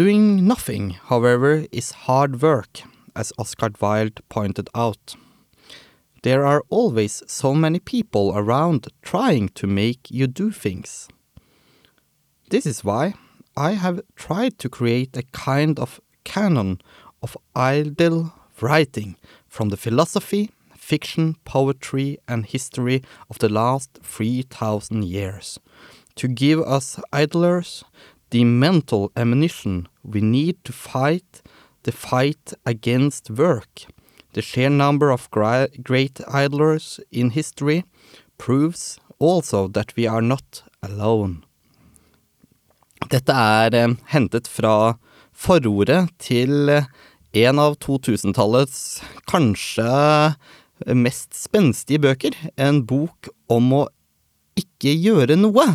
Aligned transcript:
Doing 0.00 0.46
nothing, 0.46 0.96
however, 1.08 1.66
is 1.70 2.06
hard 2.06 2.40
work, 2.40 2.80
as 3.14 3.34
Oscar 3.36 3.68
Wilde 3.82 4.22
pointed 4.30 4.70
out. 4.74 5.14
There 6.22 6.46
are 6.46 6.62
always 6.70 7.22
so 7.26 7.54
many 7.54 7.80
people 7.80 8.32
around 8.34 8.88
trying 9.02 9.50
to 9.50 9.66
make 9.66 10.10
you 10.10 10.26
do 10.26 10.52
things. 10.52 11.06
This 12.48 12.64
is 12.64 12.82
why 12.82 13.12
I 13.58 13.72
have 13.72 14.00
tried 14.16 14.58
to 14.60 14.70
create 14.70 15.14
a 15.18 15.30
kind 15.32 15.78
of 15.78 16.00
canon 16.24 16.80
of 17.22 17.36
idle 17.54 18.32
writing 18.62 19.16
from 19.48 19.68
the 19.68 19.76
philosophy, 19.76 20.48
fiction, 20.78 21.36
poetry, 21.44 22.16
and 22.26 22.46
history 22.46 23.02
of 23.28 23.38
the 23.38 23.50
last 23.50 23.90
3000 24.02 25.04
years 25.04 25.58
to 26.20 26.28
give 26.28 26.60
us 26.60 27.00
idlers 27.12 27.84
the 28.30 28.44
mental 28.44 29.10
ammunition 29.16 29.88
we 30.02 30.20
need 30.20 30.56
to 30.64 30.72
fight 30.72 31.42
the 31.82 31.92
fight 31.92 32.52
against 32.66 33.30
work. 33.30 33.86
The 34.32 34.42
sheer 34.42 34.70
number 34.70 35.10
of 35.10 35.30
great 35.30 36.20
idlers 36.28 37.00
in 37.10 37.30
history 37.30 37.84
proves 38.38 38.98
also 39.18 39.68
that 39.68 39.96
we 39.96 40.06
are 40.06 40.22
not 40.22 40.62
alone. 40.82 41.44
Dette 43.08 43.32
er 43.32 43.74
eh, 43.74 43.94
hentet 44.12 44.46
fra 44.46 44.98
forordet 45.32 46.10
til 46.20 46.68
en 46.70 47.58
av 47.58 47.78
2000-tallets 47.82 49.00
kanskje 49.30 49.86
mest 50.94 51.34
spenstige 51.34 52.02
bøker. 52.04 52.36
En 52.60 52.84
bok 52.86 53.32
om 53.48 53.72
å 53.72 53.86
ikke 54.60 54.94
gjøre 54.94 55.38
noe. 55.40 55.66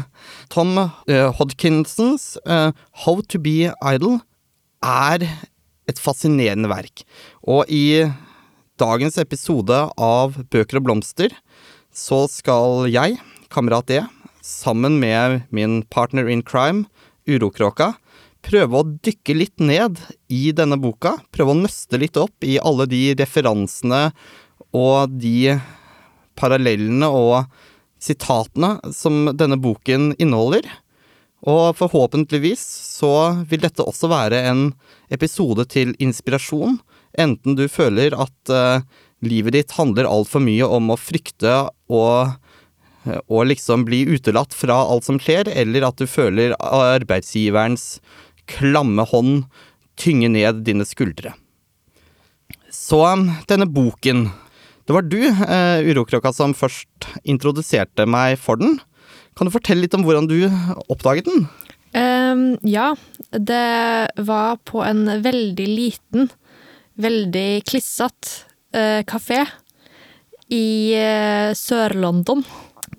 Tom 0.53 0.77
uh, 0.79 0.87
Hodkinsons 1.37 2.35
uh, 2.45 2.71
How 3.05 3.21
to 3.29 3.41
be 3.41 3.71
idle 3.81 4.19
er 4.85 5.25
et 5.89 6.01
fascinerende 6.01 6.69
verk. 6.71 7.03
Og 7.45 7.69
i 7.69 8.05
dagens 8.81 9.17
episode 9.21 9.77
av 10.01 10.39
Bøker 10.51 10.81
og 10.81 10.87
blomster 10.87 11.35
så 11.95 12.25
skal 12.27 12.89
jeg, 12.91 13.19
kamerat 13.53 13.91
E, 13.93 14.01
sammen 14.43 14.99
med 14.99 15.45
min 15.55 15.79
partner 15.87 16.27
in 16.27 16.43
crime, 16.43 16.89
Urokråka, 17.25 17.93
prøve 18.45 18.77
å 18.77 18.87
dykke 19.05 19.33
litt 19.33 19.63
ned 19.63 20.01
i 20.29 20.51
denne 20.53 20.77
boka. 20.77 21.15
Prøve 21.33 21.55
å 21.55 21.61
nøste 21.63 21.97
litt 21.97 22.19
opp 22.19 22.45
i 22.45 22.59
alle 22.61 22.85
de 22.91 23.07
referansene 23.17 24.09
og 24.75 25.15
de 25.17 25.55
parallellene 26.37 27.09
og 27.09 27.47
sitatene 28.05 28.77
som 28.95 29.31
denne 29.33 29.57
boken 29.61 30.13
inneholder. 30.21 30.67
Og 31.45 31.75
forhåpentligvis 31.77 32.61
så 32.97 33.13
vil 33.49 33.61
dette 33.65 33.85
også 33.85 34.09
være 34.09 34.45
en 34.49 34.67
episode 35.13 35.67
til 35.69 35.93
inspirasjon, 36.01 36.79
enten 37.21 37.57
du 37.57 37.67
føler 37.71 38.15
at 38.17 38.51
uh, 38.51 38.81
livet 39.25 39.55
ditt 39.55 39.75
handler 39.77 40.09
altfor 40.09 40.43
mye 40.43 40.65
om 40.65 40.89
å 40.91 40.99
frykte 40.99 41.53
og, 41.93 42.33
og 43.29 43.45
liksom 43.51 43.85
bli 43.87 44.03
utelatt 44.09 44.57
fra 44.57 44.79
alt 44.89 45.07
som 45.07 45.21
skjer, 45.21 45.51
eller 45.53 45.85
at 45.87 46.01
du 46.01 46.09
føler 46.09 46.57
arbeidsgiverens 46.59 47.99
klamme 48.49 49.05
hånd 49.09 49.45
tynge 50.01 50.29
ned 50.33 50.65
dine 50.65 50.85
skuldre. 50.87 51.33
Så 52.73 52.99
denne 53.47 53.69
boken 53.71 54.27
det 54.85 54.93
var 54.93 55.05
du, 55.09 55.19
uh, 55.25 55.81
Urokråka, 55.81 56.31
som 56.33 56.53
først 56.57 57.09
introduserte 57.25 58.05
meg 58.05 58.37
for 58.41 58.61
den. 58.61 58.77
Kan 59.35 59.49
du 59.49 59.53
fortelle 59.53 59.83
litt 59.83 59.95
om 59.97 60.05
hvordan 60.05 60.29
du 60.29 60.45
oppdaget 60.87 61.27
den? 61.27 61.47
Um, 61.95 62.57
ja, 62.67 62.93
det 63.31 64.09
var 64.27 64.57
på 64.67 64.81
en 64.83 65.07
veldig 65.23 65.67
liten, 65.67 66.29
veldig 66.99 67.63
klissete 67.67 68.43
uh, 68.75 69.01
kafé 69.07 69.45
i 70.51 70.91
uh, 70.99 71.55
Sør-London. 71.55 72.43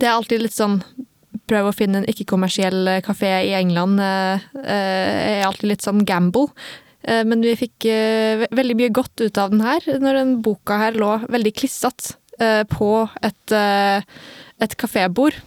Det 0.01 0.09
er 0.09 0.17
alltid 0.17 0.47
litt 0.47 0.57
sånn 0.57 0.81
Prøve 1.47 1.71
å 1.71 1.75
finne 1.77 2.01
en 2.01 2.09
ikke-kommersiell 2.11 2.89
kafé 3.07 3.29
i 3.47 3.53
England 3.55 4.01
uh, 4.03 4.43
er 4.67 5.45
alltid 5.47 5.69
litt 5.71 5.85
sånn 5.85 6.01
gamble. 6.03 6.49
Eh, 7.07 7.23
men 7.27 7.43
vi 7.45 7.55
fikk 7.59 7.87
eh, 7.91 8.47
veldig 8.55 8.77
mye 8.79 8.95
godt 8.95 9.23
ut 9.23 9.39
av 9.39 9.53
den 9.55 9.63
her, 9.65 9.85
når 10.03 10.21
den 10.21 10.37
boka 10.45 10.79
her 10.81 10.99
lå 10.99 11.13
veldig 11.31 11.53
klissete 11.55 12.17
eh, 12.43 12.65
på 12.69 13.07
et, 13.23 13.57
et 14.67 14.79
kafébord. 14.81 15.39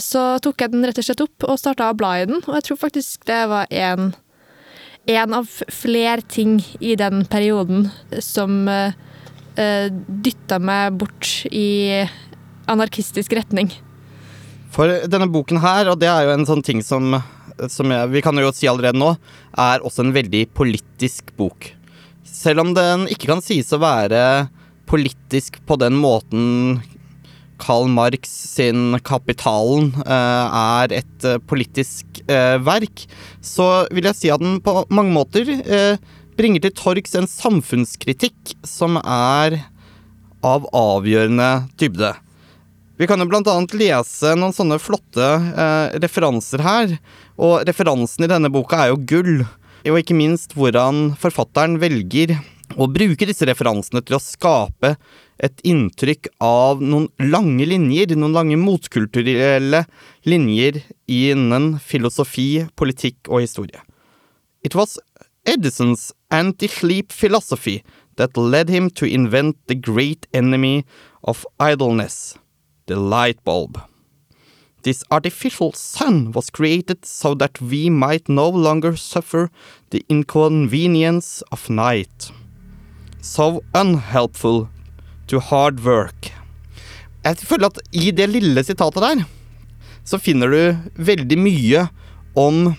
Så 0.00 0.22
tok 0.44 0.62
jeg 0.62 0.72
den 0.72 0.86
rett 0.86 1.00
og 1.02 1.06
slett 1.06 1.24
opp 1.24 1.48
og 1.48 1.58
starta 1.60 1.90
å 1.90 1.98
bla 1.98 2.14
i 2.20 2.26
den, 2.30 2.42
og 2.46 2.56
jeg 2.56 2.68
tror 2.68 2.78
faktisk 2.86 3.26
det 3.28 3.42
var 3.50 3.66
en, 3.74 4.12
av 5.10 5.50
flere 5.74 6.22
ting 6.22 6.60
i 6.78 6.94
den 6.94 7.24
perioden 7.26 7.88
som 8.22 8.68
uh, 8.70 8.92
dytta 9.58 10.60
meg 10.62 11.00
bort 11.00 11.26
i 11.50 12.06
anarkistisk 12.70 13.34
retning. 13.34 13.72
For 14.70 15.08
denne 15.10 15.26
boken 15.32 15.58
her, 15.64 15.90
og 15.90 15.98
det 16.00 16.08
er 16.12 16.28
jo 16.28 16.36
en 16.36 16.46
sånn 16.46 16.62
ting 16.62 16.84
som 16.86 17.18
som 17.68 17.92
jeg, 17.92 18.10
vi 18.14 18.22
kan 18.24 18.38
jo 18.40 18.52
si 18.54 18.68
allerede 18.70 19.00
nå, 19.00 19.12
er 19.58 19.84
også 19.84 20.06
en 20.06 20.14
veldig 20.16 20.46
politisk 20.56 21.34
bok. 21.36 21.72
Selv 22.24 22.64
om 22.64 22.72
den 22.76 23.08
ikke 23.10 23.28
kan 23.32 23.42
sies 23.44 23.72
å 23.74 23.82
være 23.82 24.48
politisk 24.90 25.60
på 25.68 25.76
den 25.80 25.98
måten 25.98 26.80
Karl 27.60 27.90
Marx 27.92 28.30
sin 28.54 28.96
'Kapitalen' 29.04 29.92
eh, 30.06 30.46
er 30.80 30.94
et 31.02 31.26
eh, 31.28 31.40
politisk 31.44 32.22
eh, 32.26 32.56
verk, 32.64 33.04
så 33.44 33.86
vil 33.92 34.08
jeg 34.08 34.16
si 34.16 34.32
at 34.32 34.40
den 34.40 34.58
på 34.64 34.86
mange 34.88 35.12
måter 35.12 35.44
bringer 36.40 36.64
til 36.64 36.72
torgs 36.72 37.14
en 37.18 37.28
samfunnskritikk 37.28 38.54
som 38.64 38.96
er 39.02 39.60
av 40.40 40.64
avgjørende 40.72 41.50
dybde. 41.80 42.14
Vi 43.00 43.06
kan 43.08 43.22
jo 43.22 43.24
annet 43.32 43.72
lese 43.80 44.34
noen 44.36 44.52
sånne 44.52 44.76
flotte 44.76 45.24
eh, 45.24 45.94
referanser 46.02 46.60
her. 46.60 46.90
Og 47.40 47.62
referansen 47.64 48.26
i 48.26 48.28
denne 48.28 48.50
boka 48.52 48.76
er 48.76 48.90
jo 48.90 48.98
gull. 49.08 49.38
Og 49.88 49.96
ikke 50.02 50.16
minst 50.18 50.52
hvordan 50.52 51.14
forfatteren 51.16 51.78
velger 51.80 52.34
å 52.76 52.84
bruke 52.92 53.24
disse 53.24 53.48
referansene 53.48 54.02
til 54.04 54.18
å 54.18 54.20
skape 54.20 54.90
et 55.40 55.64
inntrykk 55.64 56.28
av 56.44 56.82
noen 56.84 57.08
lange 57.32 57.64
linjer, 57.70 58.12
noen 58.20 58.36
lange 58.36 58.60
motkulturelle 58.60 59.86
linjer 60.28 60.82
innen 61.08 61.70
filosofi, 61.80 62.66
politikk 62.76 63.32
og 63.32 63.46
historie. 63.46 63.80
It 64.60 64.76
was 64.76 64.98
Edisons 65.48 66.10
anti-sleep 66.28 67.16
philosophy 67.16 67.80
that 68.20 68.36
led 68.36 68.68
him 68.68 68.92
to 69.00 69.08
invent 69.08 69.56
the 69.72 69.74
great 69.74 70.28
enemy 70.36 70.84
of 71.24 71.46
idleness 71.56 72.36
the 72.90 72.98
light 72.98 73.38
bulb. 73.44 73.80
This 74.82 75.04
artificial 75.10 75.72
sun 75.72 76.32
was 76.32 76.50
created 76.50 77.04
so 77.04 77.34
that 77.34 77.60
we 77.60 77.90
might 77.90 78.28
no 78.28 78.48
longer 78.48 78.96
suffer 78.96 79.50
the 79.90 80.04
inconvenience 80.08 81.42
of 81.52 81.70
night. 81.70 82.32
So 83.20 83.62
unhelpful 83.74 84.68
to 85.28 85.38
hard 85.38 85.84
work. 85.84 86.32
Jeg 87.24 87.36
føler 87.44 87.68
at 87.68 87.78
i 87.92 88.10
det 88.16 88.30
lille 88.32 88.64
sitatet 88.64 89.04
der, 89.04 89.26
så 90.08 90.18
finner 90.18 90.48
du 90.48 91.02
veldig 91.10 91.36
mye 91.38 91.82
om 92.34 92.72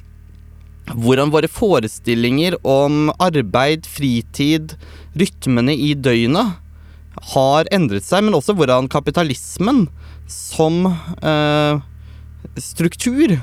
hvordan 0.92 1.30
våre 1.32 1.48
forestillinger 1.48 2.58
om 2.68 3.12
arbeid, 3.22 3.86
fritid, 3.86 4.74
rytmene 5.14 5.78
i 5.78 5.94
døgnet 5.94 6.58
har 7.36 7.70
endret 7.72 8.08
seg, 8.08 8.26
men 8.26 8.36
også 8.36 8.56
hvordan 8.58 8.90
kapitalismen 8.92 9.86
som 10.32 10.86
eh, 10.88 11.82
struktur, 12.58 13.36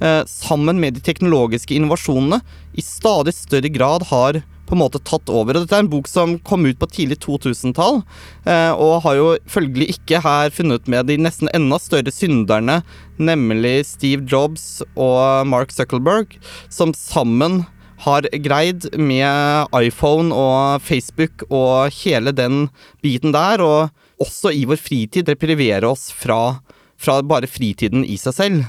eh, 0.00 0.22
sammen 0.26 0.80
med 0.80 0.94
de 0.94 1.02
teknologiske 1.04 1.74
innovasjonene, 1.74 2.40
i 2.72 2.84
stadig 2.84 3.34
større 3.34 3.68
grad 3.74 4.06
har 4.12 4.42
på 4.68 4.76
en 4.76 4.82
måte 4.82 5.00
tatt 5.00 5.30
over. 5.32 5.56
Og 5.56 5.64
dette 5.64 5.76
er 5.76 5.84
en 5.84 5.90
bok 5.90 6.08
som 6.10 6.36
kom 6.44 6.66
ut 6.68 6.78
på 6.80 6.90
tidlig 6.92 7.20
2000-tall, 7.24 8.02
eh, 8.44 8.72
og 8.76 9.02
har 9.06 9.16
jo 9.18 9.28
følgelig 9.48 9.94
ikke 9.96 10.20
her 10.24 10.52
funnet 10.54 10.88
med 10.90 11.08
de 11.08 11.16
nesten 11.20 11.50
enda 11.56 11.80
større 11.80 12.12
synderne, 12.14 12.82
nemlig 13.18 13.80
Steve 13.88 14.28
Jobs 14.28 14.82
og 14.94 15.48
Mark 15.48 15.72
Zuckerberg, 15.74 16.36
som 16.68 16.94
sammen 16.96 17.64
har 18.04 18.28
greid 18.44 18.86
med 18.94 19.72
iPhone 19.74 20.30
og 20.30 20.84
Facebook 20.86 21.42
og 21.48 21.90
hele 22.04 22.30
den 22.30 22.68
biten 23.02 23.34
der, 23.34 23.64
og 23.64 23.88
også 24.22 24.52
i 24.54 24.64
vår 24.68 24.80
fritid 24.80 25.28
reprivere 25.30 25.88
oss 25.88 26.08
fra, 26.14 26.58
fra 26.98 27.20
bare 27.22 27.50
fritiden 27.50 28.04
i 28.06 28.18
seg 28.20 28.36
selv. 28.36 28.64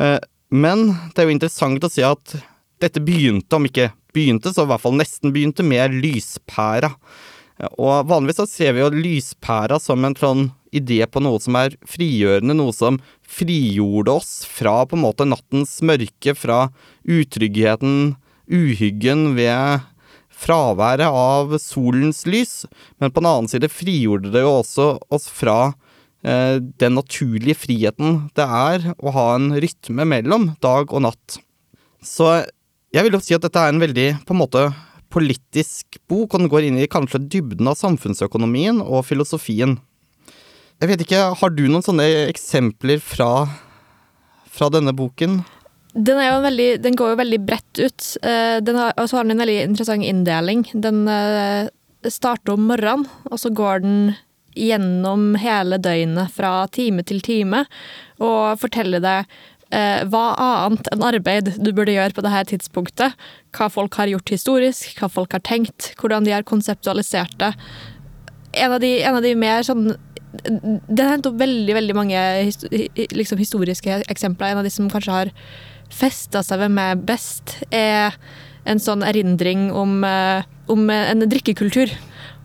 Eh, 0.00 0.18
men 0.54 0.86
det 1.14 1.22
er 1.22 1.28
jo 1.28 1.36
interessant 1.36 1.84
å 1.86 1.90
si 1.90 2.04
at 2.06 2.36
dette 2.82 3.02
begynte, 3.02 3.56
om 3.56 3.68
ikke 3.68 3.90
begynte, 4.14 4.52
så 4.54 4.64
i 4.64 4.70
hvert 4.70 4.82
fall 4.82 4.98
nesten 4.98 5.32
begynte, 5.34 5.66
med 5.66 5.96
lyspæra. 6.02 6.92
Og 7.78 8.08
vanligvis 8.10 8.40
så 8.42 8.48
ser 8.50 8.74
vi 8.74 8.82
jo 8.82 8.90
lyspæra 8.92 9.78
som 9.82 10.04
en 10.04 10.16
sånn 10.18 10.48
idé 10.74 11.04
på 11.06 11.22
noe 11.22 11.38
som 11.42 11.54
er 11.58 11.76
frigjørende, 11.86 12.56
noe 12.58 12.74
som 12.74 12.98
frigjorde 13.22 14.16
oss 14.18 14.32
fra 14.50 14.80
på 14.90 14.98
en 14.98 15.04
måte 15.04 15.26
nattens 15.28 15.78
mørke, 15.86 16.34
fra 16.34 16.68
utryggheten 17.06 18.16
uhyggen 18.50 19.32
ved 19.38 19.86
fraværet 20.44 21.08
av 21.08 21.56
solens 21.62 22.24
lys, 22.28 22.64
men 23.00 23.12
på 23.12 23.22
den 23.22 23.30
annen 23.30 23.50
side 23.50 23.70
frigjorde 23.72 24.32
det 24.34 24.44
jo 24.44 24.58
også 24.60 24.88
oss 25.14 25.28
fra 25.32 25.58
eh, 26.24 26.60
den 26.60 26.98
naturlige 26.98 27.56
friheten 27.64 28.26
det 28.36 28.44
er 28.44 28.90
å 28.98 29.14
ha 29.16 29.28
en 29.38 29.52
rytme 29.56 30.06
mellom 30.08 30.52
dag 30.64 30.92
og 30.92 31.06
natt. 31.06 31.38
Så 32.04 32.44
jeg 32.94 33.06
vil 33.06 33.16
jo 33.16 33.22
si 33.24 33.36
at 33.36 33.42
dette 33.42 33.60
er 33.60 33.72
en 33.72 33.82
veldig 33.82 34.08
på 34.28 34.36
en 34.36 34.42
måte 34.44 34.68
politisk 35.14 35.98
bok, 36.10 36.34
og 36.34 36.42
den 36.42 36.50
går 36.50 36.68
inn 36.68 36.78
i 36.82 36.90
kanskje 36.90 37.22
dybden 37.30 37.68
av 37.70 37.78
samfunnsøkonomien 37.78 38.80
og 38.82 39.06
filosofien. 39.08 39.78
Jeg 40.82 40.90
vet 40.90 41.04
ikke, 41.04 41.20
Har 41.38 41.50
du 41.54 41.64
noen 41.68 41.84
sånne 41.86 42.06
eksempler 42.28 42.98
fra, 42.98 43.46
fra 44.50 44.68
denne 44.74 44.92
boken? 44.92 45.42
Den, 45.94 46.18
veldig, 46.42 46.68
den, 46.82 46.96
går 46.98 47.12
jo 47.12 47.22
veldig 47.22 47.40
bredt 47.46 47.78
ut. 47.78 48.06
Eh, 48.26 48.58
og 48.58 49.06
så 49.08 49.16
har 49.16 49.24
den 49.24 49.36
en 49.36 49.42
veldig 49.44 49.58
interessant 49.62 50.06
inndeling. 50.06 50.66
Den 50.74 51.04
eh, 51.06 51.70
starter 52.10 52.56
om 52.56 52.66
morgenen, 52.66 53.06
og 53.30 53.38
så 53.38 53.52
går 53.54 53.84
den 53.84 53.98
gjennom 54.54 55.34
hele 55.38 55.78
døgnet 55.82 56.30
fra 56.34 56.66
time 56.70 57.02
til 57.06 57.18
time 57.26 57.64
og 58.22 58.60
forteller 58.62 59.02
deg 59.02 59.32
eh, 59.74 60.04
hva 60.10 60.22
annet 60.38 60.90
enn 60.94 61.02
arbeid 61.06 61.50
du 61.58 61.72
burde 61.74 61.94
gjøre 61.94 62.14
på 62.14 62.24
dette 62.26 62.44
tidspunktet. 62.52 63.18
Hva 63.54 63.68
folk 63.72 63.98
har 63.98 64.10
gjort 64.10 64.34
historisk, 64.34 64.94
hva 64.98 65.10
folk 65.10 65.34
har 65.34 65.42
tenkt, 65.46 65.92
hvordan 66.00 66.26
de 66.26 66.34
har 66.34 66.46
konseptualisert 66.46 67.34
det. 67.42 67.52
En 68.54 68.74
av 68.74 68.82
de, 68.82 68.96
en 69.02 69.18
av 69.18 69.22
de 69.22 69.34
mer 69.38 69.66
sånn 69.66 69.94
Den 70.34 71.06
henter 71.06 71.30
opp 71.30 71.36
veldig 71.38 71.74
veldig 71.76 71.94
mange 71.94 72.20
liksom, 73.14 73.38
historiske 73.38 74.00
eksempler. 74.10 74.50
En 74.50 74.62
av 74.62 74.66
de 74.66 74.72
som 74.74 74.88
kanskje 74.90 75.14
har 75.14 75.30
festa 75.94 76.42
seg 76.44 76.64
ved 76.64 76.74
meg 76.76 77.04
best, 77.08 77.58
er 77.70 78.16
en 78.68 78.80
sånn 78.80 79.04
erindring 79.06 79.68
om, 79.72 80.02
eh, 80.04 80.44
om 80.72 80.88
en 80.90 81.26
drikkekultur. 81.28 81.92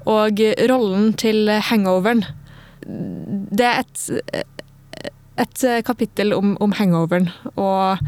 Og 0.10 0.40
rollen 0.72 1.12
til 1.20 1.50
hangoveren. 1.70 2.24
Det 2.80 3.68
er 3.68 3.84
et 3.84 4.46
et 5.40 5.64
eh, 5.64 5.82
kapittel 5.86 6.34
om, 6.36 6.56
om 6.64 6.74
hangoveren 6.76 7.30
og 7.56 8.00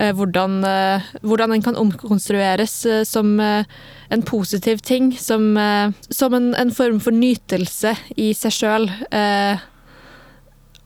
eh, 0.00 0.12
hvordan, 0.14 0.58
eh, 0.66 1.06
hvordan, 1.26 1.54
den 1.56 1.64
kan 1.64 1.78
omkonstrueres 1.80 2.78
eh, 2.86 3.02
som 3.08 3.38
eh, 3.42 3.66
en 4.10 4.22
positiv 4.26 4.82
ting. 4.86 5.12
Som, 5.18 5.56
eh, 5.58 5.90
som 6.10 6.34
en, 6.36 6.52
en, 6.54 6.74
form 6.74 7.00
for 7.02 7.14
nytelse 7.14 7.96
i 8.16 8.32
seg 8.36 8.54
sjøl. 8.54 8.90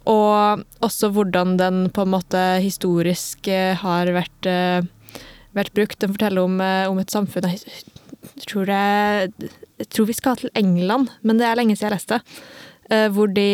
Og 0.09 0.63
også 0.85 1.11
hvordan 1.13 1.57
den 1.61 1.83
på 1.93 2.07
en 2.07 2.13
måte 2.15 2.41
historisk 2.65 3.51
har 3.83 4.11
vært, 4.15 4.49
vært 5.57 5.75
brukt. 5.77 5.99
Den 6.01 6.15
forteller 6.15 6.47
om, 6.47 6.57
om 6.61 7.01
et 7.03 7.13
samfunn 7.13 7.51
jeg 7.51 8.47
tror, 8.49 8.69
det, 8.69 9.51
jeg 9.81 9.91
tror 9.93 10.09
vi 10.09 10.17
skal 10.17 10.41
til 10.41 10.53
England, 10.57 11.13
men 11.21 11.41
det 11.41 11.49
er 11.49 11.61
lenge 11.61 11.77
siden 11.77 11.91
jeg 11.91 11.99
leste. 11.99 12.21
hvor 13.13 13.31
de 13.33 13.49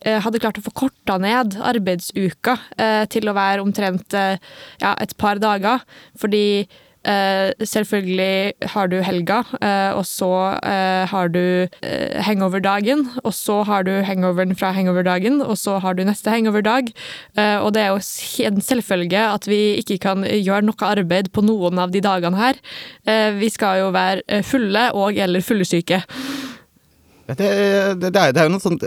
Eh, 0.00 0.16
hadde 0.24 0.40
klart 0.40 0.56
å 0.56 0.64
få 0.64 0.72
korta 0.86 1.18
ned 1.20 1.58
arbeidsuka 1.60 2.54
eh, 2.80 3.02
til 3.12 3.28
å 3.28 3.34
være 3.36 3.60
omtrent 3.60 4.14
eh, 4.16 4.38
ja, 4.80 4.94
et 4.96 5.12
par 5.20 5.40
dager. 5.42 5.82
Fordi 6.20 6.64
Uh, 7.00 7.48
selvfølgelig 7.64 8.52
har 8.74 8.90
du 8.92 8.98
helga, 9.00 9.38
uh, 9.56 9.96
og 9.96 10.04
så 10.04 10.28
uh, 10.60 11.04
har 11.08 11.30
du 11.32 11.66
hangover-dagen, 12.26 13.06
og 13.24 13.32
så 13.32 13.62
har 13.64 13.86
du 13.88 13.92
hangoveren 14.04 14.52
fra 14.56 14.74
hangover-dagen, 14.76 15.40
og 15.40 15.56
så 15.56 15.78
har 15.80 15.96
du 15.96 16.04
neste 16.04 16.30
hangover-dag. 16.30 16.92
og 17.64 17.74
det 17.74 17.82
er 17.82 17.88
jo 17.88 18.48
en 18.48 18.60
selvfølge 18.60 19.20
at 19.20 19.46
vi 19.48 19.80
ikke 19.80 19.98
kan 19.98 20.24
gjøre 20.24 20.66
noe 20.66 20.90
arbeid 20.90 21.30
på 21.32 21.44
noen 21.44 21.78
av 21.78 21.90
de 21.90 22.02
dagene 22.04 22.36
her. 22.36 22.60
vi 23.38 23.48
skal 23.48 23.78
jo 23.80 23.90
være 23.94 24.42
fulle 24.42 24.90
og 24.92 25.16
eller 25.16 25.40
fyllesyke. 25.40 26.02
Det, 27.30 27.36
det, 27.38 28.12
det, 28.12 28.16
er, 28.16 28.32
det 28.32 28.42
er 28.42 28.48
jo 28.48 28.54
noe 28.56 28.62
sånt 28.62 28.84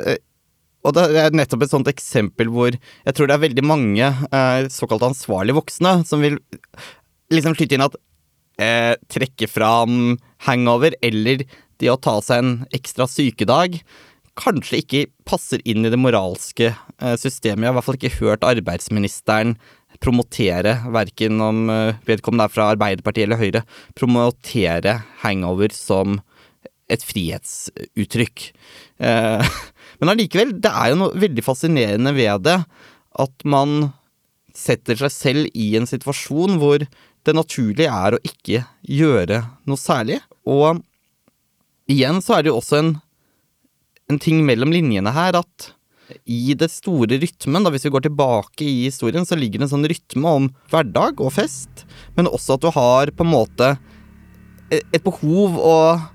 og 0.83 0.95
det 0.98 1.04
er 1.15 1.36
nettopp 1.36 1.63
et 1.63 1.71
sånt 1.71 1.88
eksempel 1.88 2.50
hvor 2.51 2.75
jeg 2.75 3.15
tror 3.15 3.30
det 3.30 3.38
er 3.38 3.45
veldig 3.45 3.63
mange 3.65 4.04
eh, 4.04 4.65
såkalt 4.71 5.06
ansvarlige 5.07 5.56
voksne 5.56 6.01
som 6.07 6.24
vil 6.24 6.39
liksom 7.36 7.58
skyte 7.58 7.78
inn 7.78 7.86
at 7.86 8.00
eh, 8.62 8.94
trekke 9.12 9.50
fram 9.52 10.18
hangover 10.48 10.96
eller 11.04 11.46
det 11.82 11.92
å 11.92 12.00
ta 12.00 12.20
seg 12.24 12.44
en 12.44 12.56
ekstra 12.76 13.08
sykedag 13.10 13.82
kanskje 14.40 14.82
ikke 14.82 15.06
passer 15.30 15.62
inn 15.70 15.86
i 15.86 15.92
det 15.94 16.00
moralske 16.02 16.72
eh, 16.72 17.16
systemet. 17.20 17.66
Jeg 17.66 17.70
har 17.70 17.76
i 17.76 17.78
hvert 17.78 17.88
fall 17.88 18.00
ikke 18.00 18.18
hørt 18.20 18.48
arbeidsministeren 18.48 19.56
promotere, 20.04 20.78
verken 20.94 21.42
om 21.44 21.68
eh, 21.72 22.00
vedkommende 22.08 22.48
er 22.50 22.54
fra 22.54 22.72
Arbeiderpartiet 22.74 23.28
eller 23.28 23.42
Høyre, 23.42 23.64
promotere 23.98 25.00
hangover 25.24 25.74
som 25.76 26.20
et 26.92 27.06
frihetsuttrykk. 27.06 28.48
Eh, 29.06 29.58
men 30.02 30.14
allikevel, 30.16 30.58
det 30.64 30.74
er 30.74 30.92
jo 30.92 31.02
noe 31.04 31.24
veldig 31.26 31.46
fascinerende 31.46 32.16
ved 32.18 32.48
det. 32.48 32.60
At 33.22 33.46
man 33.46 33.92
setter 34.58 34.98
seg 34.98 35.14
selv 35.14 35.58
i 35.58 35.74
en 35.78 35.90
situasjon 35.90 36.60
hvor 36.62 36.84
det 37.24 37.36
naturlige 37.38 37.92
er 37.92 38.16
å 38.16 38.24
ikke 38.25 38.64
gjøre 38.88 39.44
noe 39.70 39.80
særlig. 39.80 40.20
Og 40.50 40.81
igjen 41.92 42.20
så 42.24 42.38
er 42.38 42.44
det 42.44 42.52
jo 42.52 42.60
også 42.60 42.80
en, 42.81 42.92
en 44.12 44.20
ting 44.22 44.44
mellom 44.48 44.74
linjene 44.75 45.14
her 45.16 45.40
at 45.40 45.72
i 46.30 46.54
det 46.60 46.68
store 46.70 47.18
rytmen, 47.22 47.64
da 47.64 47.72
hvis 47.74 47.88
vi 47.88 47.94
går 47.94 48.06
tilbake 48.06 48.66
i 48.68 48.86
historien, 48.86 49.25
så 49.25 49.38
ligger 49.40 49.62
det 49.62 49.68
en 49.70 49.74
sånn 49.78 49.88
rytme 49.90 50.34
om 50.40 50.50
hverdag 50.72 51.22
og 51.24 51.31
fest, 51.34 51.86
men 52.18 52.30
også 52.30 52.58
at 52.58 52.66
du 52.66 52.70
har 52.75 53.12
på 53.16 53.25
en 53.25 53.34
måte 53.34 53.70
et 54.74 55.04
behov 55.06 55.58
og 55.60 56.10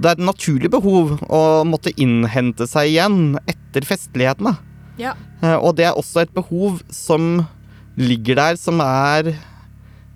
det 0.00 0.10
er 0.10 0.16
et 0.16 0.26
naturlig 0.26 0.70
behov 0.74 1.14
å 1.30 1.40
måtte 1.68 1.92
innhente 2.02 2.66
seg 2.66 2.90
igjen 2.90 3.36
etter 3.46 3.86
festlighetene. 3.86 4.56
Ja. 4.98 5.14
Eh, 5.42 5.54
og 5.54 5.76
det 5.78 5.86
er 5.88 5.98
også 5.98 6.24
et 6.24 6.32
behov 6.34 6.80
som 6.90 7.44
ligger 7.98 8.40
der, 8.40 8.58
som 8.58 8.82
er 8.82 9.34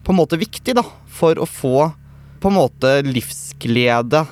på 0.08 0.14
en 0.14 0.16
måte 0.22 0.38
viktig, 0.40 0.72
da, 0.72 0.87
for 1.12 1.37
å 1.37 1.44
få 1.44 1.90
på 2.40 2.49
en 2.49 2.56
måte 2.56 2.94
livsglede 3.05 4.22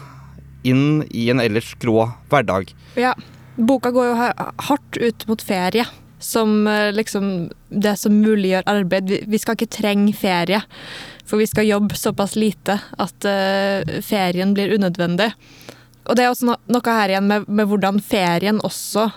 inn 0.65 1.03
i 1.13 1.27
en 1.29 1.43
ellers 1.43 1.75
grå 1.83 2.07
hverdag. 2.31 2.73
Ja. 2.97 3.13
Boka 3.57 3.93
går 3.93 4.09
jo 4.09 4.17
hardt 4.71 4.97
ut 4.97 5.27
mot 5.29 5.45
ferie 5.45 5.85
som 6.19 6.65
eh, 6.65 6.89
liksom 6.97 7.51
det 7.69 7.93
som 8.01 8.17
muliggjør 8.25 8.65
arbeid. 8.73 9.13
Vi 9.29 9.43
skal 9.43 9.59
ikke 9.59 9.69
trenge 9.77 10.17
ferie. 10.17 10.63
For 11.29 11.45
vi 11.45 11.51
skal 11.51 11.69
jobbe 11.69 11.97
såpass 11.99 12.37
lite 12.39 12.79
at 13.03 13.27
uh, 13.27 13.97
ferien 14.07 14.53
blir 14.55 14.77
unødvendig. 14.79 15.33
Og 16.07 16.15
det 16.15 16.23
er 16.23 16.31
også 16.31 16.47
no 16.47 16.55
noe 16.71 16.93
her 17.01 17.11
igjen 17.11 17.27
med, 17.27 17.49
med, 17.51 17.67
hvordan 17.67 17.99
ferien 17.99 18.61
også 18.63 19.09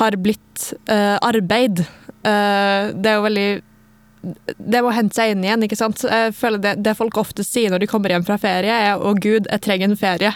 har 0.00 0.16
blitt 0.18 0.72
uh, 0.90 1.14
arbeid. 1.22 1.84
Uh, 2.26 2.90
det 2.98 3.12
er 3.12 3.14
jo 3.14 3.28
veldig 3.28 3.46
det 4.56 4.82
må 4.84 4.92
hente 4.94 5.16
seg 5.16 5.34
inn 5.34 5.44
igjen. 5.44 5.64
ikke 5.66 5.78
sant? 5.78 6.04
Jeg 6.08 6.34
føler 6.36 6.62
det, 6.62 6.74
det 6.84 6.96
folk 6.98 7.18
ofte 7.20 7.44
sier 7.46 7.72
når 7.72 7.84
de 7.84 7.90
kommer 7.90 8.14
hjem 8.14 8.26
fra 8.26 8.38
ferie, 8.40 8.72
er 8.72 8.98
'å 8.98 9.14
gud, 9.14 9.48
jeg 9.50 9.64
trenger 9.64 9.90
en 9.90 10.00
ferie'. 10.00 10.34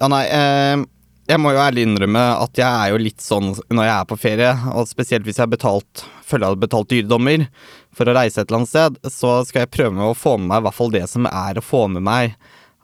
Ja, 0.00 0.08
nei, 0.10 0.24
eh, 0.26 0.84
jeg 1.30 1.40
må 1.40 1.54
jo 1.54 1.62
ærlig 1.62 1.86
innrømme 1.86 2.20
at 2.20 2.58
jeg 2.58 2.68
er 2.68 2.90
jo 2.92 3.00
litt 3.00 3.22
sånn 3.24 3.54
når 3.72 3.86
jeg 3.86 3.94
er 3.94 4.08
på 4.10 4.18
ferie, 4.20 4.50
og 4.74 4.90
spesielt 4.90 5.24
hvis 5.24 5.38
jeg 5.38 5.46
har 5.46 5.54
betalt, 5.54 6.04
føler 6.20 6.44
jeg 6.44 6.52
har 6.52 6.64
betalt 6.66 6.90
dyredommer 6.90 7.46
for 7.94 8.10
å 8.10 8.16
reise 8.16 8.42
et 8.42 8.50
eller 8.50 8.60
annet 8.60 8.72
sted, 8.72 8.98
så 9.08 9.38
skal 9.46 9.64
jeg 9.64 9.72
prøve 9.72 9.94
med 9.96 10.10
å 10.10 10.18
få 10.18 10.36
med 10.36 10.50
meg 10.50 10.60
i 10.60 10.66
hvert 10.66 10.78
fall 10.80 10.92
det 10.92 11.06
som 11.08 11.28
er 11.30 11.56
å 11.56 11.64
få 11.64 11.86
med 11.88 12.04
meg 12.04 12.34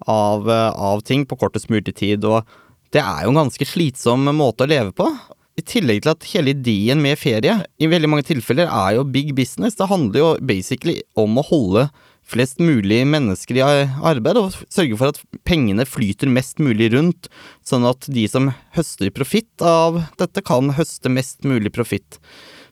av, 0.08 0.48
av 0.48 1.02
ting 1.04 1.26
på 1.28 1.36
kortest 1.36 1.68
mulig 1.68 1.92
tid, 1.98 2.24
og 2.24 2.48
det 2.94 3.02
er 3.02 3.26
jo 3.26 3.34
en 3.34 3.42
ganske 3.42 3.66
slitsom 3.68 4.24
måte 4.34 4.64
å 4.64 4.70
leve 4.70 4.94
på. 4.96 5.10
I 5.58 5.64
tillegg 5.66 6.04
til 6.04 6.12
at 6.12 6.28
hele 6.30 6.54
ideen 6.54 7.02
med 7.02 7.18
ferie 7.20 7.56
i 7.82 7.88
veldig 7.90 8.08
mange 8.08 8.26
tilfeller 8.28 8.70
er 8.70 8.94
jo 8.96 9.08
big 9.08 9.34
business. 9.36 9.76
Det 9.76 9.90
handler 9.90 10.22
jo 10.22 10.30
basically 10.46 11.00
om 11.18 11.40
å 11.40 11.46
holde 11.50 11.88
flest 12.30 12.60
mulig 12.62 13.02
mennesker 13.10 13.58
i 13.58 13.64
arbeid, 13.64 14.38
og 14.38 14.54
sørge 14.70 14.98
for 15.00 15.10
at 15.10 15.18
pengene 15.48 15.86
flyter 15.88 16.30
mest 16.30 16.60
mulig 16.62 16.90
rundt, 16.94 17.26
sånn 17.66 17.86
at 17.88 18.06
de 18.12 18.26
som 18.30 18.52
høster 18.76 19.10
profitt 19.14 19.64
av 19.64 19.98
dette, 20.20 20.44
kan 20.46 20.70
høste 20.76 21.10
mest 21.12 21.42
mulig 21.48 21.72
profitt. 21.74 22.20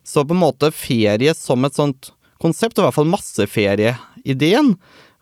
Så 0.07 0.25
på 0.25 0.37
en 0.37 0.45
måte 0.45 0.71
ferie 0.73 1.35
som 1.37 1.67
et 1.67 1.77
sånt 1.77 2.13
konsept, 2.43 2.79
og 2.79 2.85
i 2.85 2.87
hvert 2.87 2.99
fall 3.01 3.11
masseferieideen, 3.11 4.77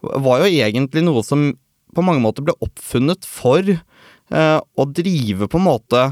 var 0.05 0.45
jo 0.45 0.53
egentlig 0.53 1.07
noe 1.07 1.25
som 1.25 1.49
på 1.97 2.05
mange 2.05 2.21
måter 2.21 2.45
ble 2.45 2.55
oppfunnet 2.61 3.25
for 3.25 3.65
eh, 3.73 4.59
å 4.61 4.85
drive 4.93 5.49
på 5.49 5.61
en 5.61 5.65
måte 5.65 6.03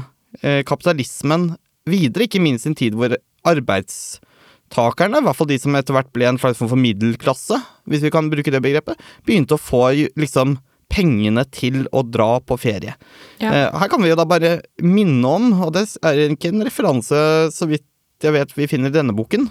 kapitalismen 0.41 1.53
videre, 1.89 2.25
ikke 2.25 2.41
minst 2.43 2.65
i 2.65 2.71
en 2.71 2.77
tid 2.77 2.95
hvor 2.97 3.13
arbeidstakerne, 3.45 5.21
i 5.21 5.25
hvert 5.27 5.37
fall 5.37 5.49
de 5.49 5.59
som 5.61 5.77
etter 5.77 5.95
hvert 5.95 6.11
ble 6.15 6.29
en 6.29 6.39
slags 6.41 6.59
form 6.59 6.71
for 6.73 6.81
middelklasse, 6.81 7.59
hvis 7.89 8.05
vi 8.05 8.13
kan 8.13 8.29
bruke 8.31 8.53
det 8.53 8.63
begrepet, 8.65 9.01
begynte 9.27 9.57
å 9.57 9.61
få 9.61 9.87
liksom 10.17 10.57
pengene 10.91 11.45
til 11.53 11.85
å 11.95 12.03
dra 12.05 12.37
på 12.45 12.57
ferie. 12.61 12.93
Ja. 13.41 13.49
Eh, 13.49 13.67
her 13.81 13.91
kan 13.91 14.03
vi 14.03 14.11
jo 14.11 14.19
da 14.19 14.27
bare 14.29 14.59
minne 14.83 15.35
om, 15.37 15.51
og 15.65 15.73
det 15.77 15.87
er 16.05 16.27
ikke 16.29 16.53
en 16.53 16.65
referanse 16.65 17.19
så 17.53 17.69
vidt 17.69 17.87
jeg 18.23 18.31
vet 18.31 18.53
vi 18.55 18.65
finner 18.71 18.89
i 18.89 18.95
denne 18.95 19.13
boken, 19.13 19.49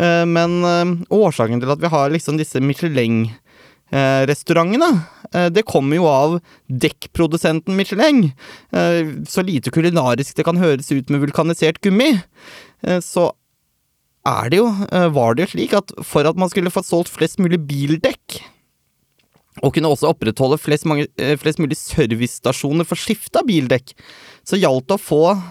Eh, 0.00 0.24
men 0.28 0.62
eh, 0.64 0.92
årsaken 1.12 1.60
til 1.60 1.72
at 1.72 1.82
vi 1.82 1.90
har 1.92 2.12
liksom 2.12 2.38
disse 2.40 2.60
Michelin-restaurantene, 2.64 3.41
eh, 3.92 5.48
det 5.52 5.66
kommer 5.68 5.96
jo 5.96 6.06
av 6.08 6.40
dekkprodusenten 6.68 7.76
Michelin. 7.76 8.32
Eh, 8.72 9.12
Så 9.28 9.44
lite 9.44 9.70
kulinarisk 9.70 10.34
det 10.36 10.44
kan 10.44 10.56
høres 10.56 10.90
ut 10.92 11.10
med 11.10 11.20
vulkanisert 11.20 11.80
gummi, 11.80 12.22
eh, 12.82 13.00
så 13.00 13.32
er 14.24 14.50
det 14.50 14.58
jo, 14.58 14.68
eh, 14.90 15.08
var 15.08 15.34
det 15.34 15.48
jo 15.48 15.58
slik 15.58 15.72
at 15.74 15.92
for 16.04 16.24
at 16.24 16.36
man 16.36 16.48
skulle 16.48 16.70
få 16.70 16.82
solgt 16.84 17.10
flest 17.10 17.38
mulig 17.38 17.58
bildekk, 17.66 18.40
og 19.62 19.74
kunne 19.74 19.90
også 19.92 20.08
opprettholde 20.08 20.58
flest, 20.58 20.86
mange, 20.86 21.08
eh, 21.18 21.36
flest 21.36 21.58
mulig 21.58 21.76
servicestasjoner 21.76 22.86
for 22.86 22.96
skifte 22.96 23.36
av 23.36 23.44
bildekk, 23.46 23.92
så 24.46 24.56
gjaldt 24.56 24.88
det 24.88 24.96
å 24.96 25.02
få 25.02 25.24
eh, 25.36 25.42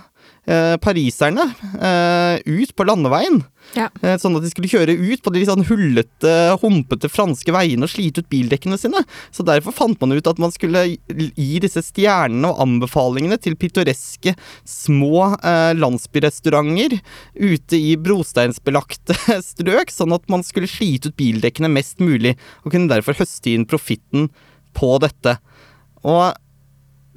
pariserne 0.81 1.43
eh, 1.77 2.41
ut 2.49 2.75
på 2.75 2.85
landeveien. 2.87 3.43
Ja. 3.77 3.87
Eh, 4.01 4.17
sånn 4.19 4.35
at 4.35 4.43
de 4.43 4.49
skulle 4.51 4.69
kjøre 4.71 4.95
ut 4.97 5.21
på 5.23 5.31
de 5.35 5.43
sånn 5.47 5.63
hullete, 5.67 6.33
humpete 6.63 7.09
franske 7.11 7.53
veiene 7.53 7.87
og 7.87 7.93
slite 7.93 8.23
ut 8.23 8.29
bildekkene 8.31 8.79
sine. 8.79 9.03
Så 9.31 9.45
derfor 9.47 9.75
fant 9.75 10.01
man 10.01 10.15
ut 10.15 10.27
at 10.27 10.41
man 10.41 10.53
skulle 10.53 10.83
gi 10.89 11.61
disse 11.63 11.83
stjernene 11.85 12.51
og 12.51 12.61
anbefalingene 12.65 13.37
til 13.41 13.55
pittoreske, 13.59 14.35
små 14.67 15.31
eh, 15.37 15.71
landsbyrestauranter 15.77 16.97
ute 17.37 17.79
i 17.79 17.95
brosteinsbelagte 18.01 19.17
strøk, 19.51 19.93
sånn 19.93 20.17
at 20.17 20.27
man 20.31 20.45
skulle 20.47 20.69
slite 20.71 21.11
ut 21.11 21.19
bildekkene 21.21 21.71
mest 21.71 22.01
mulig, 22.03 22.35
og 22.65 22.73
kunne 22.73 22.91
derfor 22.91 23.17
høste 23.21 23.53
inn 23.53 23.69
profitten 23.69 24.31
på 24.77 24.95
dette. 25.03 25.37
Og 26.01 26.31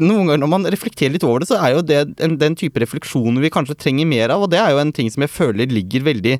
noen 0.02 0.26
ganger 0.26 0.42
når 0.42 0.50
man 0.50 0.68
reflekterer 0.72 1.14
litt 1.14 1.26
over 1.26 1.42
det, 1.42 1.50
så 1.50 1.60
er 1.60 1.76
jo 1.76 1.84
det 1.86 2.00
en, 2.24 2.36
den 2.40 2.56
type 2.58 2.80
refleksjoner 2.82 3.44
vi 3.44 3.52
kanskje 3.54 3.78
trenger 3.78 4.08
mer 4.10 4.34
av, 4.34 4.44
og 4.44 4.52
det 4.52 4.58
er 4.62 4.74
jo 4.74 4.82
en 4.82 4.92
ting 4.94 5.10
som 5.12 5.24
jeg 5.24 5.34
føler 5.34 5.70
ligger 5.70 6.06
veldig 6.08 6.36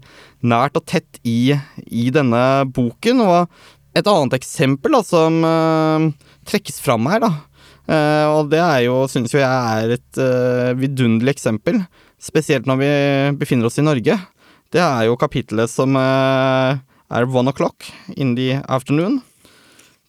nært 0.51 0.79
og 0.81 0.87
tett 0.91 1.21
i, 1.23 1.55
i 1.87 2.11
denne 2.15 2.45
boken. 2.75 3.23
Og 3.25 3.99
et 3.99 4.11
annet 4.11 4.39
eksempel 4.41 4.97
da, 4.97 5.03
som 5.07 5.39
uh, 5.47 6.09
trekkes 6.51 6.81
fram 6.83 7.07
her, 7.13 7.23
da, 7.23 7.35
Uh, 7.85 8.27
og 8.39 8.47
det 8.49 8.63
er 8.65 8.87
jo, 8.87 9.03
synes 9.13 9.35
jo 9.35 9.43
jeg 9.43 9.85
er 9.85 9.91
et 9.99 10.17
uh, 10.17 10.73
vidunderlig 10.81 11.35
eksempel, 11.35 11.83
spesielt 12.17 12.65
når 12.65 12.79
vi 12.81 12.91
befinner 13.43 13.69
oss 13.69 13.77
i 13.77 13.85
Norge. 13.85 14.17
Det 14.73 14.81
er 14.81 15.05
jo 15.05 15.19
kapitlet 15.21 15.69
som 15.69 15.93
uh, 16.01 16.81
er 17.13 17.29
one 17.29 17.53
o'clock 17.53 17.91
in 18.17 18.35
the 18.39 18.63
afternoon. 18.73 19.21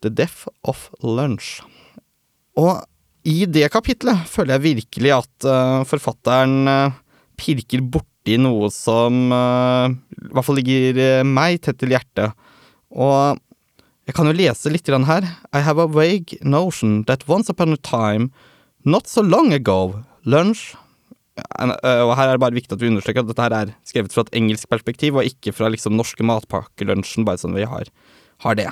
The 0.01 0.09
death 0.09 0.47
of 0.63 0.87
lunch. 1.03 1.59
Og 2.55 2.79
i 3.25 3.45
det 3.49 3.65
kapitlet 3.73 4.27
føler 4.29 4.55
jeg 4.55 4.65
virkelig 4.77 5.13
at 5.15 5.47
eh, 5.49 5.79
forfatteren 5.89 6.69
eh, 6.69 6.97
pirker 7.41 7.81
borti 7.81 8.37
noe 8.41 8.69
som 8.73 9.33
eh, 9.33 9.95
i 9.95 10.29
hvert 10.29 10.45
fall 10.45 10.59
ligger 10.59 11.25
meg 11.25 11.57
tett 11.65 11.79
til 11.81 11.95
hjertet. 11.95 12.37
Og 12.93 13.41
jeg 14.05 14.15
kan 14.17 14.29
jo 14.29 14.35
lese 14.37 14.69
litt 14.69 14.87
her. 14.87 15.25
I 15.51 15.59
have 15.65 15.81
a 15.81 15.87
vague 15.87 16.37
notion 16.43 17.03
that 17.05 17.27
once 17.27 17.49
upon 17.49 17.73
a 17.73 17.77
time, 17.77 18.29
not 18.85 19.07
so 19.07 19.21
long 19.21 19.53
ago, 19.53 20.03
lunch 20.23 20.75
Og 21.35 22.11
her 22.15 22.29
er 22.29 22.37
det 22.37 22.39
bare 22.39 22.55
viktig 22.55 22.71
at 22.71 22.79
vi 22.79 22.87
understreker 22.87 23.19
at 23.19 23.27
dette 23.27 23.43
her 23.43 23.53
er 23.57 23.71
skrevet 23.83 24.13
fra 24.13 24.23
et 24.23 24.37
engelsk 24.39 24.69
perspektiv, 24.71 25.17
og 25.17 25.27
ikke 25.27 25.51
fra 25.51 25.67
liksom 25.67 25.97
norske 25.97 26.23
matpakkelunsjen, 26.23 27.25
bare 27.27 27.41
sånn 27.41 27.57
vi 27.57 27.65
har, 27.67 27.89
har 28.45 28.55
det. 28.55 28.69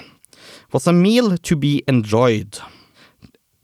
Was 0.71 0.87
a 0.87 0.93
meal 0.95 1.35
to 1.43 1.57
be 1.59 1.81
enjoyed. 1.91 2.61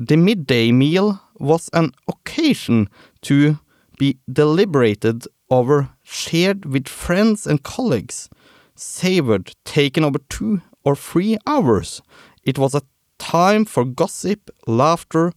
The 0.01 0.15
midday 0.15 0.72
meal 0.72 1.20
was 1.39 1.70
an 1.74 1.91
occasion 2.08 2.88
to 3.24 3.60
be 3.98 4.18
deliberated 4.32 5.25
over, 5.50 5.89
shared 6.03 6.63
with 6.63 6.88
friends 6.88 7.46
and 7.46 7.62
colleagues, 7.62 8.29
savored, 8.75 9.53
taken 9.65 10.06
over 10.06 10.20
two 10.29 10.62
or 10.86 10.96
three 10.96 11.38
hours. 11.46 12.01
It 12.44 12.58
was 12.58 12.74
a 12.74 12.84
time 13.18 13.65
for 13.65 13.84
gossip, 13.84 14.50
laughter, 14.65 15.34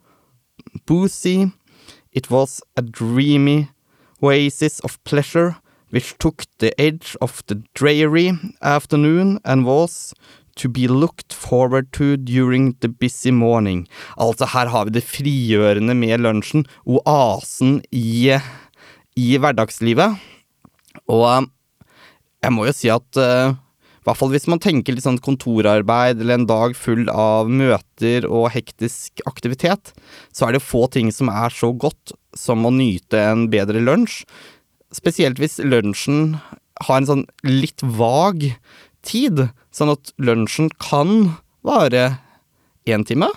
boozy. 0.86 1.50
It 2.12 2.30
was 2.30 2.60
a 2.76 2.82
dreamy 2.82 3.70
oasis 4.22 4.78
of 4.80 5.02
pleasure 5.02 5.56
which 5.90 6.16
took 6.18 6.44
the 6.58 6.80
edge 6.80 7.16
of 7.20 7.42
the 7.48 7.64
dreary 7.74 8.32
afternoon 8.62 9.40
and 9.44 9.66
was 9.66 10.14
to 10.56 10.68
be 10.68 10.86
looked 10.88 11.32
forward 11.32 11.90
to 11.96 12.16
during 12.16 12.74
the 12.80 12.88
busy 12.88 13.30
morning. 13.30 13.86
Altså, 14.16 14.46
her 14.52 14.70
har 14.72 14.86
vi 14.88 14.98
det 14.98 15.06
frigjørende 15.06 15.96
med 15.96 16.20
lunsjen, 16.24 16.66
oasen 16.84 17.80
i, 17.90 18.36
i 19.16 19.28
hverdagslivet. 19.38 20.20
Og 21.08 21.26
eh, 21.30 21.50
jeg 22.42 22.54
må 22.54 22.66
jo 22.66 22.74
si 22.76 22.90
at 22.92 23.20
eh, 23.20 23.54
i 24.02 24.08
hvert 24.08 24.18
fall 24.18 24.32
hvis 24.32 24.48
man 24.50 24.58
tenker 24.58 24.96
litt 24.96 25.04
sånn 25.06 25.20
kontorarbeid 25.22 26.18
eller 26.18 26.40
en 26.40 26.48
dag 26.50 26.72
full 26.74 27.06
av 27.06 27.46
møter 27.46 28.26
og 28.26 28.48
hektisk 28.50 29.22
aktivitet, 29.30 29.92
så 30.34 30.48
er 30.48 30.56
det 30.56 30.64
få 30.66 30.88
ting 30.90 31.12
som 31.14 31.30
er 31.30 31.54
så 31.54 31.70
godt 31.70 32.16
som 32.34 32.66
å 32.66 32.72
nyte 32.74 33.20
en 33.20 33.46
bedre 33.52 33.78
lunsj. 33.78 34.24
Spesielt 34.92 35.38
hvis 35.38 35.60
lunsjen 35.62 36.34
har 36.82 36.98
en 36.98 37.06
sånn 37.08 37.24
litt 37.46 37.84
vag 37.84 38.48
tid, 39.06 39.46
sånn 39.74 39.94
at 39.94 40.12
lunsjen 40.22 40.70
kan 40.82 41.32
vare 41.66 42.18
én 42.88 43.04
time, 43.06 43.28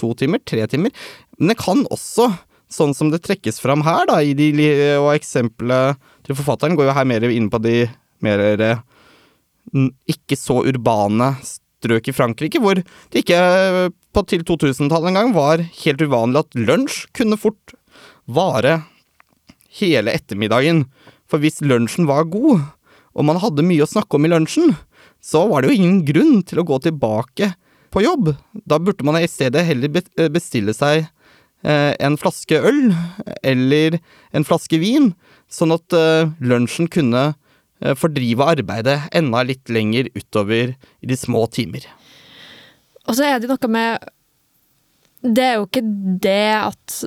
to 0.00 0.12
timer, 0.18 0.42
tre 0.46 0.66
timer. 0.70 0.94
Men 1.38 1.52
det 1.52 1.58
kan 1.60 1.84
også, 1.92 2.28
sånn 2.70 2.94
som 2.96 3.10
det 3.12 3.22
trekkes 3.26 3.60
fram 3.62 3.84
her, 3.86 4.06
da, 4.10 4.20
i 4.22 4.34
de, 4.38 4.50
og 4.98 5.12
eksempelet 5.14 6.00
til 6.26 6.38
forfatteren 6.38 6.78
går 6.78 6.90
jo 6.90 6.96
her 6.96 7.08
mer 7.08 7.26
inn 7.30 7.50
på 7.52 7.60
de 7.62 7.84
mer 8.24 8.42
ikke 10.10 10.36
så 10.38 10.60
urbane 10.66 11.32
strøk 11.46 12.10
i 12.10 12.14
Frankrike, 12.14 12.60
hvor 12.60 12.80
det 12.80 13.22
ikke 13.22 13.90
på 14.10 14.24
til 14.28 14.42
2000-tallet 14.46 15.12
engang 15.12 15.34
var 15.36 15.62
helt 15.62 16.02
uvanlig 16.02 16.42
at 16.42 16.58
lunsj 16.58 17.04
kunne 17.16 17.38
fort 17.40 17.74
vare 18.26 18.80
hele 19.78 20.12
ettermiddagen. 20.12 20.84
For 21.30 21.42
hvis 21.42 21.62
lunsjen 21.62 22.08
var 22.10 22.26
god, 22.30 22.66
og 23.14 23.26
man 23.26 23.40
hadde 23.42 23.66
mye 23.66 23.84
å 23.86 23.90
snakke 23.90 24.18
om 24.18 24.26
i 24.26 24.32
lunsjen, 24.32 24.74
så 25.20 25.44
var 25.50 25.62
det 25.62 25.70
jo 25.70 25.80
ingen 25.80 26.00
grunn 26.08 26.40
til 26.46 26.62
å 26.62 26.66
gå 26.66 26.80
tilbake 26.86 27.52
på 27.92 28.04
jobb. 28.04 28.32
Da 28.64 28.78
burde 28.80 29.04
man 29.06 29.18
i 29.20 29.28
stedet 29.28 29.66
heller 29.66 29.92
bestille 30.32 30.74
seg 30.76 31.04
eh, 31.04 31.92
en 32.00 32.18
flaske 32.20 32.56
øl 32.56 32.90
eller 33.42 33.98
en 34.36 34.46
flaske 34.46 34.80
vin, 34.80 35.12
sånn 35.50 35.74
at 35.76 35.96
eh, 35.96 36.30
lunsjen 36.40 36.88
kunne 36.92 37.30
eh, 37.30 37.96
fordrive 37.98 38.46
arbeidet 38.54 38.98
enda 39.16 39.44
litt 39.46 39.72
lenger 39.72 40.10
utover 40.16 40.74
i 40.76 41.10
de 41.10 41.18
små 41.18 41.46
timer. 41.52 41.86
Og 43.08 43.16
så 43.18 43.26
er 43.26 43.40
det 43.40 43.50
noe 43.50 43.72
med 43.72 44.10
Det 45.20 45.42
er 45.42 45.56
jo 45.58 45.66
ikke 45.66 45.82
det 46.22 46.52
at, 46.56 47.00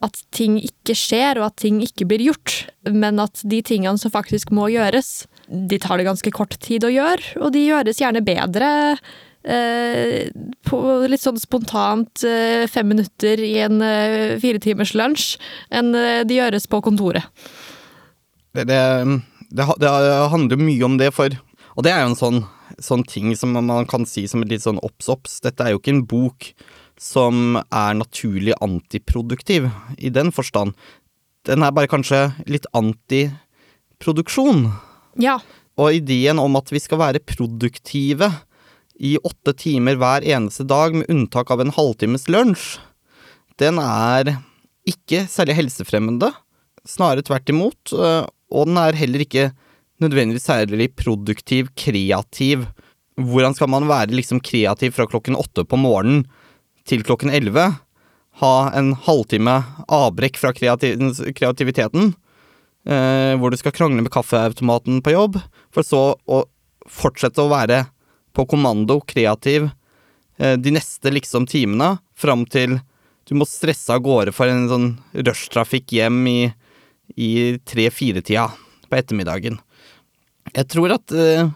at 0.00 0.20
ting 0.32 0.56
ikke 0.62 0.94
skjer, 0.96 1.40
og 1.40 1.50
at 1.50 1.58
ting 1.60 1.80
ikke 1.84 2.06
blir 2.08 2.22
gjort, 2.30 2.70
men 2.88 3.20
at 3.20 3.42
de 3.44 3.60
tingene 3.66 4.00
som 4.00 4.12
faktisk 4.14 4.52
må 4.54 4.70
gjøres, 4.72 5.26
de 5.50 5.78
tar 5.82 5.98
det 5.98 6.06
ganske 6.06 6.30
kort 6.34 6.54
tid 6.62 6.86
å 6.86 6.92
gjøre, 6.92 7.34
og 7.42 7.52
de 7.54 7.66
gjøres 7.66 8.00
gjerne 8.00 8.22
bedre 8.24 8.68
eh, 9.42 10.30
på 10.66 10.80
litt 11.10 11.22
sånn 11.22 11.40
spontant 11.40 12.24
eh, 12.26 12.66
fem 12.70 12.90
minutter 12.92 13.42
i 13.42 13.56
en 13.64 13.82
eh, 13.82 14.38
fire 14.42 14.86
lunsj 14.94 15.36
enn 15.74 15.94
eh, 15.94 16.22
de 16.24 16.38
gjøres 16.38 16.68
på 16.70 16.82
kontoret. 16.86 17.26
Det, 18.54 18.66
det, 18.66 18.80
det, 19.50 19.66
det 19.82 19.92
handler 20.32 20.58
mye 20.60 20.84
om 20.86 20.98
det, 20.98 21.12
for 21.14 21.30
Og 21.76 21.84
det 21.86 21.92
er 21.94 22.02
jo 22.02 22.10
en 22.10 22.18
sånn, 22.18 22.44
sånn 22.82 23.04
ting 23.06 23.34
som 23.38 23.54
man 23.54 23.86
kan 23.86 24.06
si 24.06 24.26
som 24.28 24.42
et 24.42 24.50
litt 24.50 24.64
sånn 24.66 24.80
obs-obs. 24.82 25.40
Dette 25.40 25.64
er 25.64 25.74
jo 25.74 25.80
ikke 25.80 25.94
en 25.94 26.06
bok 26.06 26.52
som 27.00 27.56
er 27.56 27.94
naturlig 27.96 28.52
antiproduktiv, 28.60 29.70
i 29.96 30.10
den 30.12 30.32
forstand. 30.34 30.74
Den 31.48 31.62
er 31.64 31.72
bare 31.72 31.88
kanskje 31.88 32.34
litt 32.50 32.66
antiproduksjon. 32.76 34.66
Ja. 35.18 35.38
Og 35.80 35.96
ideen 35.96 36.38
om 36.42 36.58
at 36.60 36.70
vi 36.72 36.80
skal 36.82 37.00
være 37.00 37.22
produktive 37.24 38.28
i 39.00 39.16
åtte 39.24 39.54
timer 39.56 39.96
hver 39.96 40.26
eneste 40.28 40.66
dag, 40.68 40.94
med 40.94 41.08
unntak 41.12 41.50
av 41.50 41.62
en 41.62 41.72
halvtimes 41.72 42.28
lunsj, 42.28 42.76
den 43.60 43.80
er 43.80 44.34
ikke 44.88 45.24
særlig 45.28 45.56
helsefremmende. 45.58 46.30
Snarere 46.88 47.24
tvert 47.24 47.48
imot. 47.52 47.92
øh, 47.92 48.24
Og 48.50 48.66
den 48.66 48.78
er 48.80 48.96
heller 48.96 49.20
ikke 49.20 49.50
nødvendigvis 50.00 50.48
særlig 50.48 50.90
produktiv, 50.96 51.68
kreativ. 51.76 52.66
Hvordan 53.20 53.54
skal 53.54 53.68
man 53.68 53.88
være 53.88 54.16
liksom 54.16 54.40
kreativ 54.40 54.92
fra 54.96 55.06
klokken 55.06 55.36
åtte 55.36 55.64
på 55.64 55.76
morgenen 55.76 56.24
til 56.88 57.04
klokken 57.04 57.30
elleve? 57.30 57.68
Ha 58.40 58.54
en 58.78 58.94
halvtime 58.94 59.60
avbrekk 59.88 60.40
fra 60.40 60.52
kreativ 60.56 60.96
kreativiteten? 61.36 62.14
Eh, 62.86 63.34
hvor 63.40 63.52
du 63.52 63.58
skal 63.60 63.74
krangle 63.76 64.04
med 64.04 64.12
kaffeautomaten 64.14 65.00
på 65.04 65.14
jobb, 65.14 65.40
for 65.74 65.86
så 65.86 66.02
å 66.24 66.44
fortsette 66.90 67.42
å 67.42 67.50
være 67.52 67.84
på 68.36 68.46
kommando, 68.50 69.00
kreativ, 69.06 69.70
eh, 70.38 70.56
de 70.56 70.74
neste 70.74 71.12
liksom 71.12 71.48
timene, 71.50 71.98
fram 72.14 72.46
til 72.46 72.78
du 73.28 73.36
må 73.38 73.46
stresse 73.46 73.92
av 73.94 74.02
gårde 74.02 74.34
for 74.34 74.50
en 74.50 74.66
sånn 74.70 74.88
rushtrafikk 75.14 75.92
hjem 75.94 76.20
i, 76.26 76.38
i 77.14 77.30
tre-fire-tida 77.68 78.48
på 78.90 78.98
ettermiddagen. 78.98 79.60
Jeg 80.50 80.66
tror 80.72 80.96
at 80.96 81.14
eh, 81.14 81.50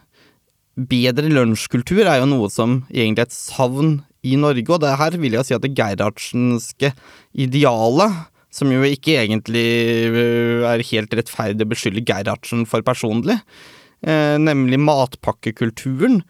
bedre 0.75 1.31
lunsjkultur 1.33 2.05
er 2.05 2.21
jo 2.21 2.29
noe 2.31 2.51
som 2.53 2.83
egentlig 2.93 3.25
er 3.25 3.31
et 3.31 3.37
savn 3.37 3.97
i 4.25 4.37
Norge, 4.41 4.69
og 4.71 4.81
det 4.85 4.95
her 5.01 5.19
vil 5.21 5.37
jeg 5.37 5.49
si 5.49 5.57
at 5.57 5.65
det 5.65 5.75
Gerhardsenske 5.77 6.93
idealet, 7.35 8.23
som 8.55 8.71
jo 8.71 8.85
ikke 8.87 9.17
egentlig 9.19 9.65
eh, 10.07 10.63
er 10.69 10.87
helt 10.93 11.17
rettferdig 11.19 11.67
å 11.67 11.73
beskylde 11.73 12.05
Gerhardsen 12.07 12.65
for 12.71 12.87
personlig, 12.87 13.41
eh, 14.07 14.37
nemlig 14.39 14.79
matpakkekulturen, 14.83 16.23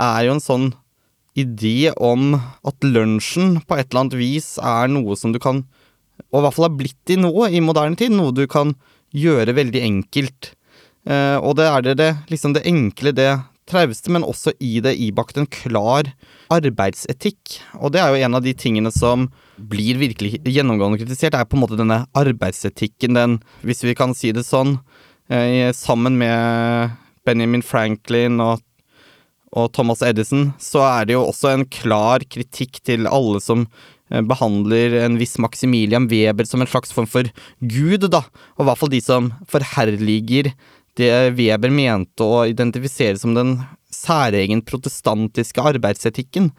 er 0.00 0.28
jo 0.28 0.36
en 0.36 0.44
sånn 0.44 0.70
idé 1.38 1.90
om 1.96 2.36
at 2.36 2.84
lunsjen 2.84 3.58
på 3.66 3.78
et 3.78 3.88
eller 3.90 4.04
annet 4.04 4.18
vis 4.20 4.54
er 4.60 4.90
noe 4.92 5.16
som 5.18 5.34
du 5.34 5.40
kan, 5.42 5.64
og 6.30 6.38
i 6.38 6.44
hvert 6.44 6.56
fall 6.56 6.68
har 6.68 6.76
blitt 6.78 7.12
i 7.12 7.18
nå 7.18 7.32
i 7.48 7.62
moderne 7.64 7.98
tid, 7.98 8.12
noe 8.14 8.34
du 8.36 8.44
kan 8.50 8.76
gjøre 9.12 9.56
veldig 9.56 9.80
enkelt. 9.84 10.52
Eh, 11.08 11.38
og 11.40 11.56
det 11.58 11.66
er 11.68 11.86
det, 11.86 11.96
det, 11.98 12.10
liksom 12.30 12.54
det 12.56 12.66
enkle, 12.68 13.14
det 13.16 13.32
trauste, 13.68 14.12
men 14.12 14.26
også 14.26 14.54
i 14.62 14.78
det 14.84 14.94
ibakt 15.02 15.40
en 15.40 15.48
klar 15.50 16.08
arbeidsetikk. 16.52 17.58
Og 17.80 17.94
det 17.94 18.02
er 18.02 18.12
jo 18.12 18.26
en 18.26 18.38
av 18.38 18.44
de 18.44 18.54
tingene 18.54 18.92
som 18.94 19.28
blir 19.68 20.00
virkelig 20.00 20.40
gjennomgående 20.48 21.00
kritisert, 21.02 21.36
er 21.36 21.46
på 21.48 21.58
en 21.58 21.64
måte 21.64 21.78
denne 21.78 22.02
arbeidsetikken, 22.18 23.16
den, 23.18 23.38
hvis 23.66 23.84
vi 23.86 23.96
kan 23.98 24.14
si 24.16 24.32
det 24.34 24.44
sånn, 24.46 24.76
eh, 25.32 25.70
sammen 25.76 26.18
med 26.20 26.98
Benjamin 27.26 27.64
Franklin 27.64 28.40
og, 28.42 28.62
og 29.54 29.72
Thomas 29.76 30.02
Edison, 30.06 30.50
så 30.62 30.84
er 30.88 31.08
det 31.08 31.16
jo 31.16 31.26
også 31.28 31.52
en 31.52 31.66
klar 31.70 32.24
kritikk 32.26 32.82
til 32.86 33.08
alle 33.10 33.42
som 33.44 33.66
eh, 34.10 34.22
behandler 34.26 34.98
en 35.04 35.18
viss 35.20 35.38
Maximilian 35.42 36.10
Weber 36.10 36.48
som 36.48 36.64
en 36.64 36.70
slags 36.70 36.94
form 36.94 37.08
for 37.10 37.28
gud, 37.60 38.08
da. 38.10 38.24
Og 38.56 38.64
i 38.64 38.70
hvert 38.70 38.82
fall 38.82 38.94
de 38.94 39.02
som 39.04 39.32
forherliger 39.50 40.52
det 41.00 41.12
Weber 41.38 41.72
mente 41.72 42.24
å 42.24 42.42
identifisere 42.50 43.16
som 43.20 43.36
den 43.36 43.56
særegen 43.92 44.62
protestantiske 44.64 45.62
arbeidsetikken, 45.72 46.50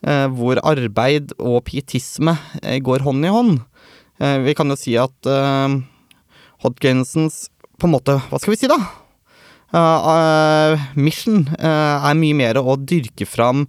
hvor 0.00 0.60
arbeid 0.64 1.34
og 1.36 1.64
pietisme 1.68 2.36
eh, 2.62 2.78
går 2.80 3.04
hånd 3.04 3.26
i 3.26 3.32
hånd. 3.34 3.58
Vi 4.20 4.52
kan 4.52 4.68
jo 4.68 4.76
si 4.76 4.92
at 5.00 5.28
Hodgkinsons 6.60 7.46
på 7.80 7.88
en 7.88 7.94
måte, 7.94 8.18
hva 8.28 8.36
skal 8.36 8.52
vi 8.52 8.58
si 8.60 8.68
da? 8.68 8.76
Mission 10.92 11.46
er 11.56 12.18
mye 12.18 12.36
mer 12.36 12.60
å 12.60 12.74
dyrke 12.76 13.24
fram 13.24 13.64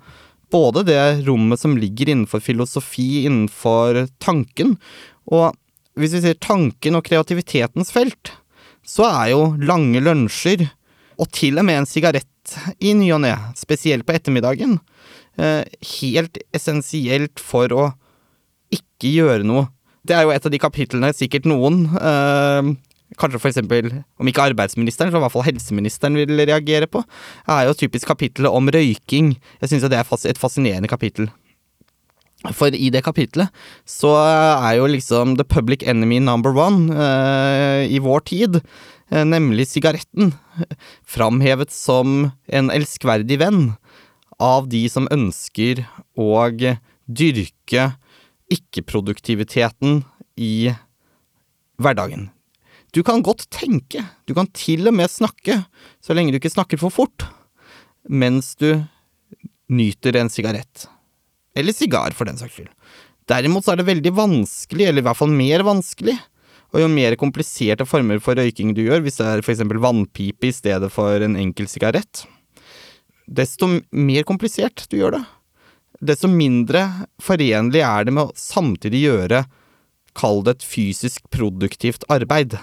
både 0.51 0.83
det 0.89 0.99
rommet 1.29 1.61
som 1.61 1.77
ligger 1.79 2.11
innenfor 2.11 2.43
filosofi, 2.43 3.23
innenfor 3.23 4.03
tanken, 4.19 4.75
og 5.31 5.55
hvis 5.99 6.15
vi 6.15 6.23
sier 6.25 6.39
tanken 6.39 6.97
og 6.97 7.05
kreativitetens 7.07 7.91
felt, 7.93 8.33
så 8.87 9.07
er 9.09 9.31
jo 9.33 9.41
lange 9.61 10.01
lunsjer, 10.03 10.67
og 11.21 11.29
til 11.35 11.59
og 11.61 11.67
med 11.67 11.81
en 11.81 11.89
sigarett 11.89 12.55
i 12.81 12.95
ny 12.97 13.11
og 13.15 13.21
ne, 13.25 13.33
spesielt 13.59 14.07
på 14.07 14.15
ettermiddagen, 14.17 14.79
helt 15.41 16.37
essensielt 16.53 17.41
for 17.41 17.73
å 17.73 17.89
ikke 18.71 19.09
gjøre 19.09 19.47
noe. 19.47 19.67
Det 20.05 20.15
er 20.17 20.25
jo 20.25 20.33
et 20.33 20.45
av 20.45 20.53
de 20.53 20.59
kapitlene 20.61 21.11
sikkert 21.17 21.49
noen 21.49 21.85
kanskje 23.19 23.41
for 23.41 23.51
eksempel, 23.51 23.91
om 24.19 24.29
ikke 24.29 24.45
arbeidsministeren, 24.51 25.11
så 25.11 25.19
i 25.19 25.23
hvert 25.23 25.33
fall 25.33 25.47
helseministeren 25.47 26.17
vil 26.19 26.43
reagere 26.47 26.87
på, 26.91 27.03
er 27.49 27.67
jo 27.67 27.77
typisk 27.77 28.07
kapittelet 28.11 28.53
om 28.53 28.71
røyking. 28.71 29.35
Jeg 29.61 29.71
syns 29.71 29.87
det 29.87 29.99
er 29.99 30.31
et 30.31 30.41
fascinerende 30.41 30.91
kapittel. 30.91 31.31
For 32.57 32.73
i 32.73 32.89
det 32.89 33.03
kapitlet 33.05 33.51
så 33.85 34.15
er 34.17 34.79
jo 34.79 34.87
liksom 34.89 35.35
the 35.37 35.45
public 35.45 35.83
enemy 35.85 36.17
number 36.23 36.55
one 36.57 36.89
eh, 36.89 37.85
i 37.85 37.99
vår 38.01 38.23
tid, 38.31 38.57
eh, 39.11 39.25
nemlig 39.27 39.67
sigaretten, 39.69 40.33
framhevet 41.05 41.69
som 41.73 42.31
en 42.49 42.73
elskverdig 42.73 43.37
venn 43.43 43.61
av 44.41 44.67
de 44.71 44.81
som 44.89 45.09
ønsker 45.13 45.83
å 46.17 46.29
dyrke 47.05 47.91
ikke-produktiviteten 48.51 50.01
i 50.41 50.71
hverdagen. 51.81 52.29
Du 52.91 52.99
kan 53.07 53.23
godt 53.23 53.45
tenke, 53.53 54.03
du 54.27 54.33
kan 54.35 54.49
til 54.51 54.89
og 54.89 54.97
med 54.97 55.11
snakke, 55.11 55.61
så 56.03 56.15
lenge 56.17 56.33
du 56.33 56.41
ikke 56.41 56.51
snakker 56.51 56.81
for 56.81 56.91
fort, 56.91 57.27
mens 58.09 58.55
du 58.59 58.81
nyter 59.71 60.17
en 60.19 60.31
sigarett. 60.33 60.89
Eller 61.55 61.75
sigar, 61.75 62.11
for 62.15 62.27
den 62.27 62.39
saks 62.39 62.57
skyld. 62.57 62.73
Derimot 63.31 63.63
så 63.63 63.73
er 63.73 63.79
det 63.79 63.87
veldig 63.87 64.11
vanskelig, 64.17 64.89
eller 64.89 65.03
i 65.03 65.07
hvert 65.07 65.19
fall 65.19 65.31
mer 65.31 65.63
vanskelig, 65.63 66.17
og 66.71 66.83
jo 66.83 66.91
mer 66.91 67.15
kompliserte 67.19 67.87
former 67.87 68.19
for 68.23 68.39
røyking 68.39 68.73
du 68.75 68.83
gjør, 68.83 69.03
hvis 69.05 69.19
det 69.19 69.27
er 69.27 69.43
for 69.43 69.53
eksempel 69.53 69.79
vannpipe 69.83 70.47
i 70.49 70.55
stedet 70.55 70.91
for 70.91 71.23
en 71.23 71.37
enkel 71.39 71.67
sigarett, 71.71 72.25
desto 73.25 73.69
mer 73.91 74.27
komplisert 74.27 74.85
du 74.91 74.97
gjør 74.99 75.17
det, 75.19 75.23
desto 76.01 76.29
mindre 76.31 76.85
forenlig 77.21 77.83
er 77.85 78.07
det 78.07 78.15
med 78.15 78.29
å 78.29 78.37
samtidig 78.37 79.03
gjøre, 79.05 79.43
kall 80.17 80.41
det 80.43 80.57
et 80.57 80.67
fysisk 80.67 81.27
produktivt 81.31 82.03
arbeid. 82.11 82.57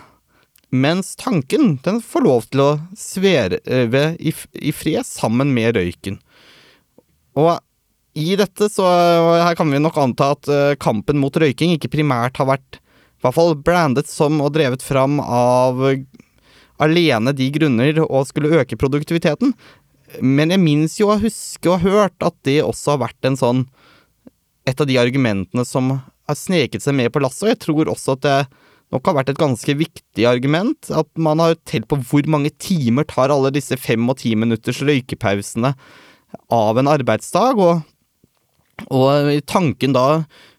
Mens 0.69 1.15
tanken, 1.17 1.79
den 1.85 2.03
får 2.05 2.27
lov 2.27 2.49
til 2.53 2.65
å 2.65 2.73
sveve 2.99 4.03
i, 4.21 4.35
i 4.53 4.75
fred 4.77 5.07
sammen 5.09 5.55
med 5.57 5.79
røyken. 5.79 6.19
Og 7.39 7.57
i 8.19 8.35
dette 8.37 8.69
så 8.73 8.85
her 9.39 9.57
kan 9.57 9.71
vi 9.71 9.81
nok 9.81 9.97
anta 10.03 10.33
at 10.35 10.51
uh, 10.51 10.75
kampen 10.81 11.21
mot 11.23 11.33
røyking 11.33 11.77
ikke 11.77 11.93
primært 11.93 12.41
har 12.41 12.51
vært 12.51 12.81
i 12.83 13.25
hvert 13.25 13.35
fall 13.35 13.57
brandet 13.57 14.11
som 14.11 14.43
og 14.45 14.53
drevet 14.55 14.85
fram 14.85 15.19
av 15.23 15.81
alene 16.79 17.33
de 17.35 17.49
grunner 17.55 17.99
å 18.05 18.21
skulle 18.27 18.61
øke 18.61 18.79
produktiviteten. 18.79 19.55
Men 20.25 20.55
jeg 20.55 20.63
minnes 20.63 20.95
jo 21.01 21.11
å 21.13 21.19
huske 21.21 21.71
og 21.73 21.85
hørt 21.85 22.25
at 22.25 22.37
det 22.49 22.61
også 22.65 22.95
har 22.95 23.05
vært 23.09 23.29
en 23.29 23.37
sånn 23.39 23.67
et 24.69 24.81
av 24.81 24.89
de 24.89 24.99
argumentene 25.01 25.65
som 25.65 25.95
har 25.97 26.37
sneket 26.37 26.85
seg 26.85 26.97
med 26.97 27.13
på 27.13 27.23
lasset, 27.25 27.47
og 27.47 27.53
jeg 27.53 27.61
tror 27.65 27.93
også 27.93 28.17
at 28.17 28.25
det 28.27 28.39
nok 28.93 29.09
har 29.09 29.17
vært 29.19 29.33
et 29.33 29.41
ganske 29.41 29.75
viktig 29.77 30.27
argument. 30.29 30.91
At 30.93 31.09
man 31.21 31.41
har 31.43 31.57
telt 31.69 31.89
på 31.91 32.01
hvor 32.09 32.29
mange 32.31 32.53
timer 32.61 33.09
tar 33.09 33.33
alle 33.33 33.53
disse 33.55 33.77
fem 33.81 34.05
og 34.09 34.21
ti 34.23 34.35
minutters 34.37 34.81
røykepausene 34.85 35.75
av 36.53 36.81
en 36.81 36.91
arbeidsdag, 36.93 37.61
og, 37.61 37.85
og 38.93 39.31
tanken 39.49 39.97
da 39.97 40.09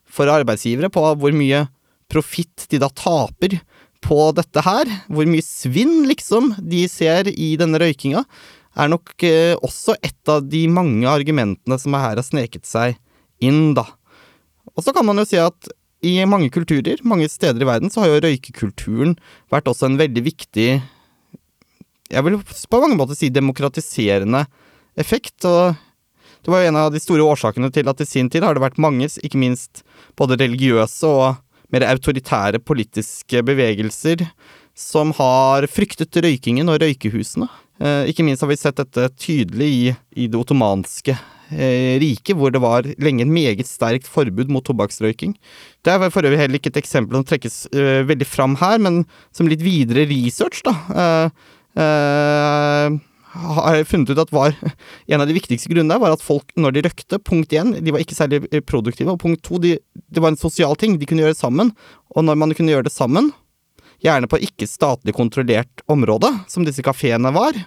for 0.10 0.32
arbeidsgivere 0.34 0.90
på 0.94 1.06
hvor 1.22 1.36
mye 1.38 1.68
profitt 2.10 2.66
de 2.72 2.80
da 2.82 2.90
taper 2.90 3.60
på 4.02 4.30
dette 4.34 4.64
her, 4.64 4.90
hvor 5.12 5.28
mye 5.30 5.46
svinn 5.46 6.08
liksom 6.10 6.54
de 6.58 6.86
ser 6.90 7.30
i 7.30 7.52
denne 7.60 7.82
røykinga, 7.82 8.24
er 8.80 8.92
nok 8.92 9.13
eh, 9.28 9.56
også 9.65 9.98
et 10.06 10.32
av 10.32 10.46
de 10.48 10.63
mange 10.72 11.08
argumentene 11.10 11.78
som 11.82 11.98
her 11.98 12.20
har 12.20 12.26
sneket 12.26 12.68
seg 12.68 12.98
inn, 13.44 13.74
da. 13.78 13.86
Og 14.76 14.86
så 14.86 14.94
kan 14.96 15.08
man 15.08 15.20
jo 15.20 15.28
si 15.28 15.39
at 15.42 15.72
i 16.06 16.15
mange 16.30 16.48
kulturer, 16.54 17.02
mange 17.04 17.28
steder 17.28 17.60
i 17.60 17.68
verden, 17.68 17.92
så 17.92 18.04
har 18.04 18.13
jo 18.13 18.22
røykekulturen 18.24 19.18
vært 19.52 19.68
også 19.68 19.89
en 19.89 20.00
veldig 20.00 20.24
viktig 20.24 20.70
Jeg 22.10 22.26
vil 22.26 22.39
på 22.39 22.80
mange 22.82 22.96
måter 22.98 23.18
si 23.18 23.28
demokratiserende 23.30 24.46
effekt. 24.98 25.46
og 25.46 25.76
det 26.42 26.52
var 26.52 26.63
jo 26.63 26.70
en 26.72 26.80
av 26.80 26.94
de 26.94 27.02
store 27.04 27.26
årsakene 27.28 27.70
til 27.76 27.89
at 27.92 28.00
i 28.02 28.08
sin 28.08 28.30
tid 28.32 28.46
har 28.48 28.56
det 28.56 28.63
vært 28.63 28.80
mange, 28.80 29.06
ikke 29.06 29.38
minst 29.38 29.84
både 30.18 30.39
religiøse 30.39 31.06
og 31.06 31.36
mer 31.70 31.86
autoritære 31.86 32.62
politiske 32.65 33.44
bevegelser, 33.46 34.24
som 34.80 35.12
har 35.18 35.68
fryktet 35.72 36.22
røykingen 36.24 36.72
og 36.72 36.80
røykehusene. 36.84 37.50
Eh, 37.80 38.12
ikke 38.12 38.24
minst 38.28 38.44
har 38.44 38.52
vi 38.52 38.60
sett 38.60 38.80
dette 38.80 39.10
tydelig 39.20 39.68
i, 39.68 39.92
i 40.24 40.30
det 40.32 40.39
ottomanske 40.39 41.18
riket, 41.50 42.36
hvor 42.38 42.52
det 42.54 42.62
var 42.62 42.86
lenge 43.02 43.24
et 43.24 43.32
meget 43.34 43.65
sterkt 43.65 44.06
forbud 44.06 44.52
mot 44.54 44.62
tobakksrøyking. 44.62 45.32
Det 45.82 45.89
er 45.89 46.12
for 46.13 46.22
øvrig 46.22 46.38
heller 46.38 46.60
ikke 46.60 46.70
et 46.70 46.78
eksempel 46.78 47.18
som 47.18 47.26
trekkes 47.26 47.56
uh, 47.74 48.06
veldig 48.06 48.28
fram 48.30 48.54
her, 48.62 48.78
men 48.78 49.00
som 49.34 49.50
litt 49.50 49.63
videre 49.65 50.06
research, 50.06 50.62
da 50.68 50.76
uh, 50.94 51.48
uh, 51.74 53.00
har 53.30 53.84
funnet 53.86 54.13
ut 54.13 54.22
at 54.22 54.32
var 54.34 54.56
en 55.12 55.22
av 55.22 55.30
de 55.30 55.38
viktigste 55.38 55.72
grunnene 55.72 56.00
var 56.02 56.15
at 56.15 56.26
folk, 56.26 56.54
når 56.58 56.78
de 56.78 56.86
røkte, 56.88 57.22
punkt 57.26 57.54
én, 57.54 57.76
de 57.78 57.94
var 57.94 58.04
ikke 58.04 58.18
særlig 58.18 58.44
produktive, 58.70 59.13
og 59.13 59.22
punkt 59.22 59.44
to, 59.46 59.62
de, 59.62 59.78
det 60.10 60.24
var 60.24 60.34
en 60.34 60.42
sosial 60.42 60.78
ting, 60.80 60.98
de 61.00 61.10
kunne 61.10 61.26
gjøre 61.26 61.38
det 61.38 61.42
sammen, 61.42 61.74
og 62.15 62.26
når 62.26 62.42
man 62.42 62.56
kunne 62.58 62.74
gjøre 62.74 62.89
det 62.89 62.96
sammen, 62.96 63.34
gjerne 64.04 64.30
på 64.32 64.40
ikke 64.46 64.68
statlig 64.70 65.16
kontrollert 65.18 65.84
område, 65.92 66.32
som 66.48 66.66
disse 66.68 66.84
kafeene 66.86 67.32
var, 67.36 67.58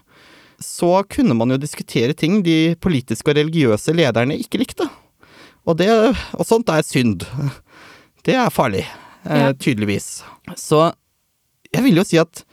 så 0.62 1.02
kunne 1.10 1.34
man 1.36 1.52
jo 1.52 1.60
diskutere 1.60 2.14
ting 2.16 2.40
de 2.46 2.74
politiske 2.80 3.32
og 3.32 3.38
religiøse 3.38 3.94
lederne 3.96 4.38
ikke 4.40 4.60
likte. 4.62 4.86
Og, 5.66 5.76
det, 5.78 5.90
og 6.34 6.46
sånt 6.46 6.70
er 6.72 6.84
synd. 6.86 7.26
Det 8.26 8.36
er 8.38 8.54
farlig, 8.54 8.84
eh, 9.26 9.48
ja. 9.48 9.52
tydeligvis. 9.54 10.22
Så 10.58 10.90
jeg 11.72 11.84
vil 11.86 12.00
jo 12.00 12.06
si 12.06 12.20
at 12.22 12.44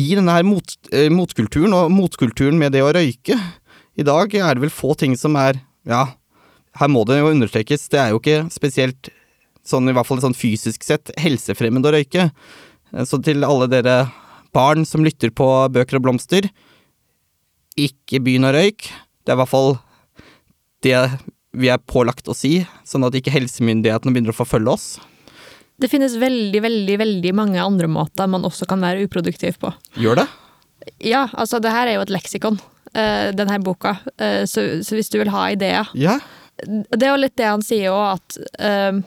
i 0.00 0.14
denne 0.16 0.32
her 0.32 0.46
mot, 0.46 0.76
eh, 0.92 1.10
motkulturen, 1.12 1.74
og 1.76 1.92
motkulturen 1.92 2.56
med 2.60 2.72
det 2.72 2.80
å 2.80 2.92
røyke 2.96 3.36
I 3.92 4.04
dag 4.08 4.32
er 4.38 4.54
det 4.54 4.62
vel 4.62 4.72
få 4.72 4.94
ting 4.96 5.18
som 5.20 5.36
er 5.36 5.58
Ja, 5.84 6.14
her 6.80 6.88
må 6.88 7.02
det 7.04 7.18
jo 7.18 7.28
understrekes, 7.28 7.90
det 7.92 8.00
er 8.00 8.12
jo 8.14 8.20
ikke 8.22 8.46
spesielt 8.54 9.10
sånn 9.66 9.90
i 9.90 9.94
hvert 9.94 10.08
fall 10.08 10.22
sånn 10.22 10.36
fysisk 10.36 10.84
sett 10.86 11.12
helsefremmende 11.20 11.90
å 11.90 11.94
røyke. 11.94 12.30
Så 13.08 13.18
til 13.24 13.44
alle 13.46 13.68
dere 13.72 13.96
barn 14.52 14.84
som 14.88 15.04
lytter 15.04 15.32
på 15.32 15.46
Bøker 15.72 15.98
og 15.98 16.04
blomster, 16.04 16.48
ikke 17.78 18.20
begynn 18.20 18.44
å 18.44 18.52
røyke. 18.52 18.92
Det 19.24 19.32
er 19.32 19.38
i 19.38 19.40
hvert 19.40 19.52
fall 19.52 19.78
det 20.84 20.98
vi 21.52 21.70
er 21.72 21.80
pålagt 21.84 22.28
å 22.28 22.36
si, 22.36 22.62
sånn 22.88 23.04
at 23.06 23.16
ikke 23.16 23.32
helsemyndighetene 23.32 24.12
begynner 24.12 24.34
å 24.34 24.36
forfølge 24.36 24.72
oss. 24.72 24.86
Det 25.80 25.88
finnes 25.90 26.14
veldig, 26.20 26.60
veldig, 26.64 26.96
veldig 27.00 27.32
mange 27.36 27.62
andre 27.62 27.88
måter 27.90 28.28
man 28.30 28.44
også 28.46 28.68
kan 28.70 28.82
være 28.84 29.06
uproduktiv 29.06 29.58
på. 29.62 29.72
Gjør 30.00 30.22
det? 30.22 30.28
Ja, 31.04 31.26
altså 31.32 31.60
det 31.62 31.72
her 31.72 31.88
er 31.88 31.98
jo 31.98 32.04
et 32.04 32.12
leksikon, 32.12 32.58
uh, 32.92 33.28
den 33.36 33.52
boka, 33.64 33.96
uh, 34.20 34.42
så, 34.48 34.82
så, 34.84 34.96
hvis 34.98 35.12
du 35.12 35.20
vil 35.22 35.32
ha 35.32 35.48
ideer 35.54 35.90
Ja. 35.98 36.20
Det 36.62 37.00
er 37.00 37.10
jo 37.14 37.20
litt 37.22 37.38
det 37.40 37.48
han 37.48 37.62
sier 37.64 37.90
òg, 37.90 38.20
at 38.20 39.06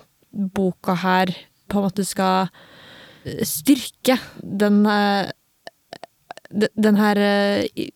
boka 0.57 0.95
her 0.99 1.29
på 1.71 1.77
en 1.77 1.85
måte 1.85 2.03
skal 2.03 2.49
styrke 3.43 4.19
den 4.41 4.85
den 6.55 6.95
her 6.95 7.17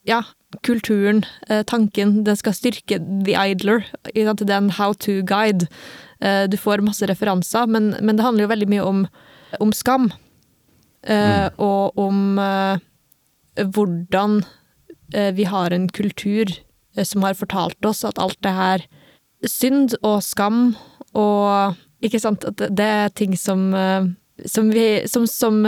ja, 0.09 0.23
kulturen, 0.65 1.21
tanken, 1.69 2.23
den 2.25 2.35
skal 2.35 2.55
styrke 2.57 2.97
The 2.97 3.35
Idler. 3.37 3.85
Den 4.41 4.71
how 4.73 4.93
to 4.93 5.21
guide. 5.23 5.69
Du 6.19 6.57
får 6.57 6.81
masse 6.83 7.07
referanser, 7.07 7.69
men, 7.69 7.93
men 8.01 8.17
det 8.17 8.25
handler 8.25 8.43
jo 8.43 8.51
veldig 8.51 8.69
mye 8.73 8.87
om, 8.89 9.05
om 9.61 9.71
skam. 9.71 10.09
Mm. 11.07 11.55
Og 11.61 12.01
om 12.01 12.41
hvordan 13.65 14.43
eh, 15.13 15.33
vi 15.33 15.43
har 15.43 15.71
en 15.71 15.89
kultur 15.89 16.45
eh, 16.95 17.03
som 17.03 17.23
har 17.23 17.33
fortalt 17.33 17.85
oss 17.85 18.03
at 18.05 18.19
alt 18.19 18.39
det 18.43 18.53
her 18.53 18.85
synd 19.47 19.95
og 20.03 20.23
skam 20.23 20.75
og 21.17 21.75
Ikke 21.99 22.19
sant? 22.19 22.45
At 22.47 22.61
det 22.71 22.85
er 22.87 23.09
ting 23.11 23.33
som 23.35 23.73
eh, 23.75 24.05
som, 24.45 24.69
vi, 24.71 25.03
som, 25.09 25.25
som, 25.27 25.59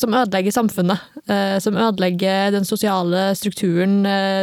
som, 0.00 0.14
ødelegger 0.14 0.54
samfunnet. 0.54 1.02
Som 1.64 1.78
ødelegger 1.80 2.50
den 2.52 2.66
sosiale 2.68 3.30
strukturen. 3.38 4.02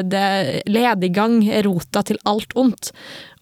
Det 0.09 0.61
lediggang 0.65 1.39
er 1.45 1.67
rota 1.67 2.01
til 2.05 2.17
alt 2.29 2.55
ondt. 2.57 2.89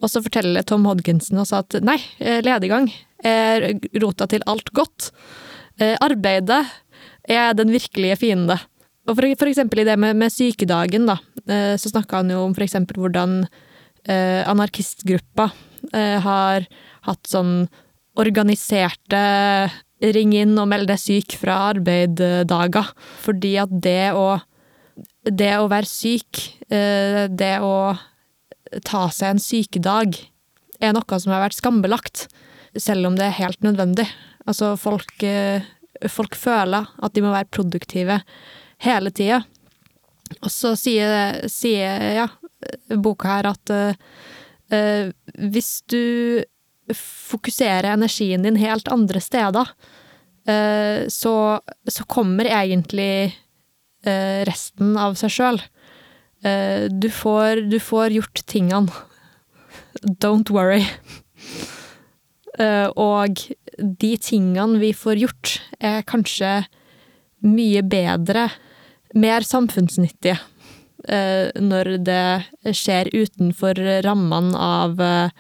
Og 0.04 0.12
så 0.12 0.22
forteller 0.26 0.66
Tom 0.68 0.88
Hodkinson 0.90 1.40
også 1.44 1.62
at 1.64 1.80
nei, 1.88 1.98
lediggang 2.20 2.90
er 3.24 3.70
rota 4.04 4.28
til 4.32 4.44
alt 4.52 4.74
godt. 4.76 5.12
Arbeidet 5.80 6.66
er 7.30 7.56
den 7.56 7.72
virkelige 7.72 8.20
fiende. 8.20 8.60
Og 9.10 9.18
for, 9.18 9.26
for 9.42 9.50
eksempel 9.50 9.82
i 9.82 9.88
det 9.88 9.98
med, 10.00 10.18
med 10.20 10.34
sykedagen, 10.34 11.08
da, 11.10 11.18
eh, 11.50 11.74
så 11.82 11.92
snakka 11.92 12.22
han 12.22 12.34
jo 12.34 12.44
om 12.46 12.56
for 12.58 12.66
eksempel 12.66 13.02
hvordan 13.02 13.42
eh, 14.06 14.42
anarkistgruppa 14.50 15.50
eh, 15.94 16.18
har 16.22 16.68
hatt 17.08 17.30
sånn 17.30 17.64
organiserte 18.20 19.22
ring 20.00 20.34
inn 20.38 20.56
og 20.60 20.70
meld 20.72 20.90
deg 20.90 21.02
syk 21.02 21.36
fra 21.40 21.58
arbeid-dager. 21.74 22.92
Fordi 23.24 23.56
at 23.62 23.74
det 23.84 24.12
å, 24.16 24.40
det 25.26 25.54
å 25.60 25.68
være 25.72 25.90
syk, 25.90 26.44
eh, 26.72 27.26
det 27.28 27.56
å 27.66 27.96
ta 28.86 29.08
seg 29.14 29.36
en 29.36 29.44
sykedag, 29.44 30.20
er 30.80 30.96
noe 30.96 31.20
som 31.20 31.34
har 31.36 31.44
vært 31.44 31.60
skambelagt. 31.60 32.28
Selv 32.78 33.10
om 33.10 33.18
det 33.20 33.28
er 33.28 33.40
helt 33.42 33.62
nødvendig. 33.66 34.08
Altså, 34.48 34.76
folk, 34.80 35.12
eh, 35.24 35.66
folk 36.08 36.38
føler 36.40 36.88
at 37.02 37.16
de 37.16 37.24
må 37.26 37.34
være 37.34 37.52
produktive 37.52 38.22
hele 38.86 39.12
tida. 39.12 39.44
Og 40.40 40.52
så 40.54 40.76
sier, 40.78 41.42
sier 41.50 42.06
ja, 42.16 42.28
boka 43.02 43.32
her 43.34 43.50
at 43.50 43.72
uh, 43.74 45.10
hvis 45.50 45.72
du 45.90 46.04
fokuserer 46.96 47.92
energien 47.94 48.46
din 48.46 48.60
helt 48.60 48.88
andre 48.92 49.22
steder, 49.22 49.72
uh, 50.50 51.08
så, 51.12 51.36
så, 51.88 52.06
kommer 52.10 52.50
egentlig 52.50 53.36
uh, 54.08 54.42
resten 54.50 54.98
av 54.98 55.20
seg 55.20 55.36
sjøl. 55.36 55.62
Du, 56.40 57.10
du, 57.68 57.80
får 57.84 58.14
gjort 58.16 58.42
tingene. 58.48 58.88
Don't 60.24 60.48
worry. 60.56 60.86
og 62.96 63.42
de 63.76 64.12
tingene 64.24 64.80
vi 64.80 64.94
får 64.96 65.20
gjort, 65.20 65.52
er 65.84 66.06
kanskje 66.08 66.54
mye 67.44 67.84
bedre 67.84 68.48
mer 69.18 69.46
samfunnsnyttige 69.46 70.38
eh, 71.08 71.50
når 71.60 71.96
det 72.06 72.74
skjer 72.76 73.10
utenfor 73.14 73.80
rammene 74.06 74.58
av 74.60 75.02
eh, 75.02 75.32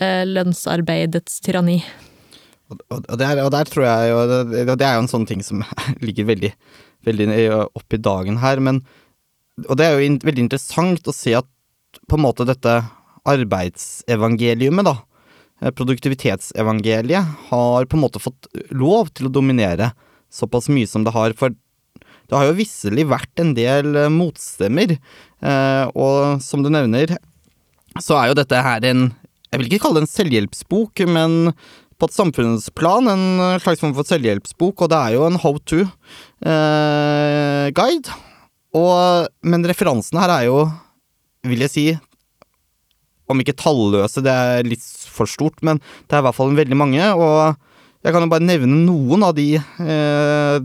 lønnsarbeidets 0.00 1.38
tyranni. 1.44 1.78
Og, 2.72 3.04
der, 3.20 3.38
og 3.44 3.50
der 3.54 3.68
tror 3.68 3.84
jeg 3.86 4.10
jo 4.10 4.20
det, 4.50 4.64
det 4.80 4.86
er 4.86 4.96
jo 4.96 5.04
en 5.04 5.10
sånn 5.10 5.26
ting 5.28 5.42
som 5.44 5.62
ligger 6.06 6.28
veldig, 6.32 6.50
veldig 7.06 7.28
opp 7.66 7.96
i 7.96 8.00
dagen 8.00 8.40
her, 8.42 8.62
men 8.64 8.82
Og 9.68 9.76
det 9.78 9.86
er 9.86 9.92
jo 9.94 10.06
in, 10.08 10.16
veldig 10.18 10.48
interessant 10.48 11.06
å 11.06 11.14
se 11.14 11.36
at 11.38 11.46
på 12.10 12.16
en 12.16 12.24
måte 12.24 12.46
dette 12.48 12.72
arbeidsevangeliumet, 13.30 14.84
da, 14.88 14.96
eh, 15.62 15.70
produktivitetsevangeliet, 15.70 17.36
har 17.50 17.86
på 17.86 17.96
en 17.96 18.02
måte 18.02 18.22
fått 18.22 18.48
lov 18.74 19.12
til 19.14 19.28
å 19.28 19.32
dominere 19.32 19.92
såpass 20.32 20.68
mye 20.68 20.88
som 20.90 21.04
det 21.06 21.14
har. 21.14 21.32
For 21.38 21.54
det 21.54 22.34
har 22.34 22.48
jo 22.48 22.58
visselig 22.58 23.06
vært 23.06 23.40
en 23.40 23.54
del 23.54 23.94
eh, 23.94 24.10
motstemmer, 24.12 24.96
eh, 24.98 25.84
og 25.94 26.42
som 26.42 26.64
du 26.64 26.72
nevner, 26.72 27.16
så 28.02 28.18
er 28.18 28.32
jo 28.32 28.40
dette 28.40 28.58
her 28.66 28.84
en 28.90 29.12
Jeg 29.54 29.60
vil 29.60 29.68
ikke 29.70 29.84
kalle 29.84 30.00
det 30.00 30.08
en 30.08 30.10
selvhjelpsbok, 30.10 30.98
men 31.14 31.52
på 31.94 32.08
et 32.08 32.16
samfunnsplan 32.16 33.06
en 33.06 33.22
slags 33.62 33.78
form 33.78 33.94
for 33.94 34.02
selvhjelpsbok, 34.08 34.82
og 34.82 34.88
det 34.90 34.98
er 34.98 35.14
jo 35.14 35.22
en 35.28 35.38
how 35.38 35.54
to-guide. 35.70 35.94
Eh, 38.74 39.22
men 39.46 39.68
referansene 39.70 40.18
her 40.24 40.32
er 40.34 40.44
jo, 40.48 40.58
vil 41.46 41.62
jeg 41.62 41.70
si, 41.70 41.84
om 43.30 43.38
ikke 43.38 43.54
talløse, 43.62 44.18
det 44.26 44.34
er 44.34 44.66
litt 44.66 44.82
for 45.14 45.30
stort, 45.30 45.62
men 45.62 45.78
det 45.78 46.18
er 46.18 46.20
i 46.24 46.26
hvert 46.26 46.40
fall 46.40 46.50
veldig 46.58 46.78
mange, 46.82 47.04
og 47.14 47.54
jeg 48.02 48.10
kan 48.10 48.26
jo 48.26 48.32
bare 48.34 48.50
nevne 48.50 48.82
noen 48.82 49.22
av 49.30 49.38
de, 49.38 49.54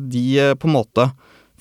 de 0.10 0.26
på 0.58 0.66
en 0.68 0.76
måte 0.82 1.06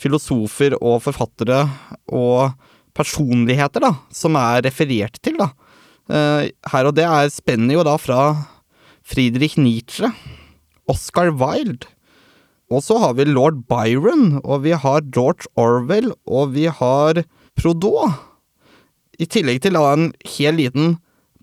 filosofer 0.00 0.74
og 0.80 1.02
forfattere 1.04 1.60
og 2.08 2.56
personligheter 2.96 3.84
da, 3.84 3.92
som 4.16 4.34
er 4.40 4.64
referert 4.64 5.20
til. 5.22 5.36
da. 5.38 5.52
Uh, 6.08 6.48
her 6.72 6.88
og 6.88 6.96
det 6.96 7.04
er 7.04 7.28
spenner 7.32 7.76
jo 7.76 7.84
da 7.86 7.96
fra 8.00 8.22
Friedrich 9.08 9.56
Nietzsche, 9.60 10.08
Oscar 10.88 11.28
Wilde, 11.36 11.86
og 12.68 12.84
så 12.84 12.98
har 13.00 13.14
vi 13.16 13.24
lord 13.28 13.62
Byron, 13.68 14.40
og 14.44 14.62
vi 14.66 14.72
har 14.76 15.00
George 15.08 15.44
Orwell, 15.56 16.12
og 16.28 16.52
vi 16.56 16.66
har 16.68 17.24
Proudot. 17.58 18.12
I 19.18 19.26
tillegg 19.26 19.62
til 19.64 19.76
en 19.80 20.12
hel 20.36 20.54
liten 20.60 20.98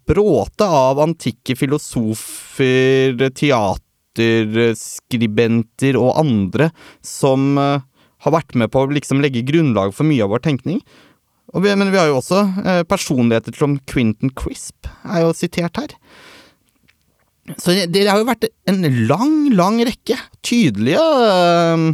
bråte 0.08 0.66
av 0.70 1.00
antikke 1.02 1.56
filosofer, 1.58 3.18
teaterskribenter 3.36 5.98
og 6.00 6.20
andre 6.22 6.70
som 7.04 7.58
uh, 7.58 7.82
har 8.24 8.32
vært 8.38 8.56
med 8.56 8.72
på 8.72 8.80
å 8.86 8.88
liksom 8.94 9.22
legge 9.24 9.48
grunnlag 9.48 9.94
for 9.98 10.06
mye 10.08 10.24
av 10.24 10.30
vår 10.34 10.42
tenkning. 10.46 10.80
Vi, 11.54 11.76
men 11.78 11.92
vi 11.92 12.00
har 12.00 12.10
jo 12.10 12.20
også 12.20 12.42
eh, 12.66 12.82
personligheter 12.90 13.56
som 13.56 13.78
Quentin 13.90 14.32
Crisp, 14.34 14.90
er 15.06 15.24
jo 15.24 15.36
sitert 15.38 15.78
her. 15.78 15.94
Så 17.62 17.76
det, 17.76 17.92
det 17.94 18.08
har 18.10 18.18
jo 18.18 18.26
vært 18.28 18.48
en 18.72 18.82
lang, 19.06 19.36
lang 19.54 19.78
rekke 19.86 20.18
tydelige 20.46 20.98
øh, 20.98 21.86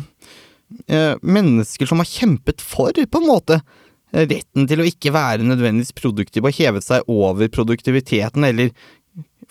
øh, 0.87 1.15
mennesker 1.19 1.89
som 1.89 1.99
har 1.99 2.07
kjempet 2.07 2.63
for, 2.63 2.95
på 2.95 3.21
en 3.21 3.27
måte, 3.27 3.59
retten 4.11 4.65
til 4.67 4.81
å 4.83 4.87
ikke 4.87 5.13
være 5.15 5.45
nødvendigvis 5.47 5.93
produktiv 5.95 6.47
og 6.47 6.55
heve 6.55 6.81
seg 6.83 7.07
over 7.11 7.51
produktiviteten, 7.51 8.47
eller 8.47 8.71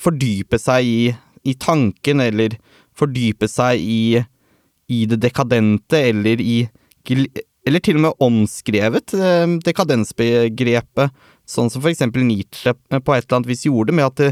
fordype 0.00 0.60
seg 0.60 0.88
i, 0.88 1.12
i 1.48 1.54
tanken, 1.60 2.20
eller 2.24 2.56
fordype 2.96 3.48
seg 3.48 3.80
i 3.80 4.02
i 4.90 5.04
det 5.06 5.20
dekadente, 5.22 6.00
eller 6.10 6.40
i 6.42 6.64
Eller 7.66 7.82
til 7.84 7.98
og 7.98 8.06
med 8.06 8.24
omskrevet 8.24 9.14
eh, 9.16 9.56
dekadensbegrepet, 9.66 11.12
sånn 11.50 11.68
som 11.72 11.82
for 11.82 11.90
eksempel 11.90 12.24
Nietzsche 12.24 12.72
på 12.72 13.14
et 13.14 13.26
eller 13.26 13.40
annet 13.40 13.50
vis 13.50 13.66
gjorde, 13.66 13.94
med 13.96 14.06
at 14.06 14.20
det 14.20 14.30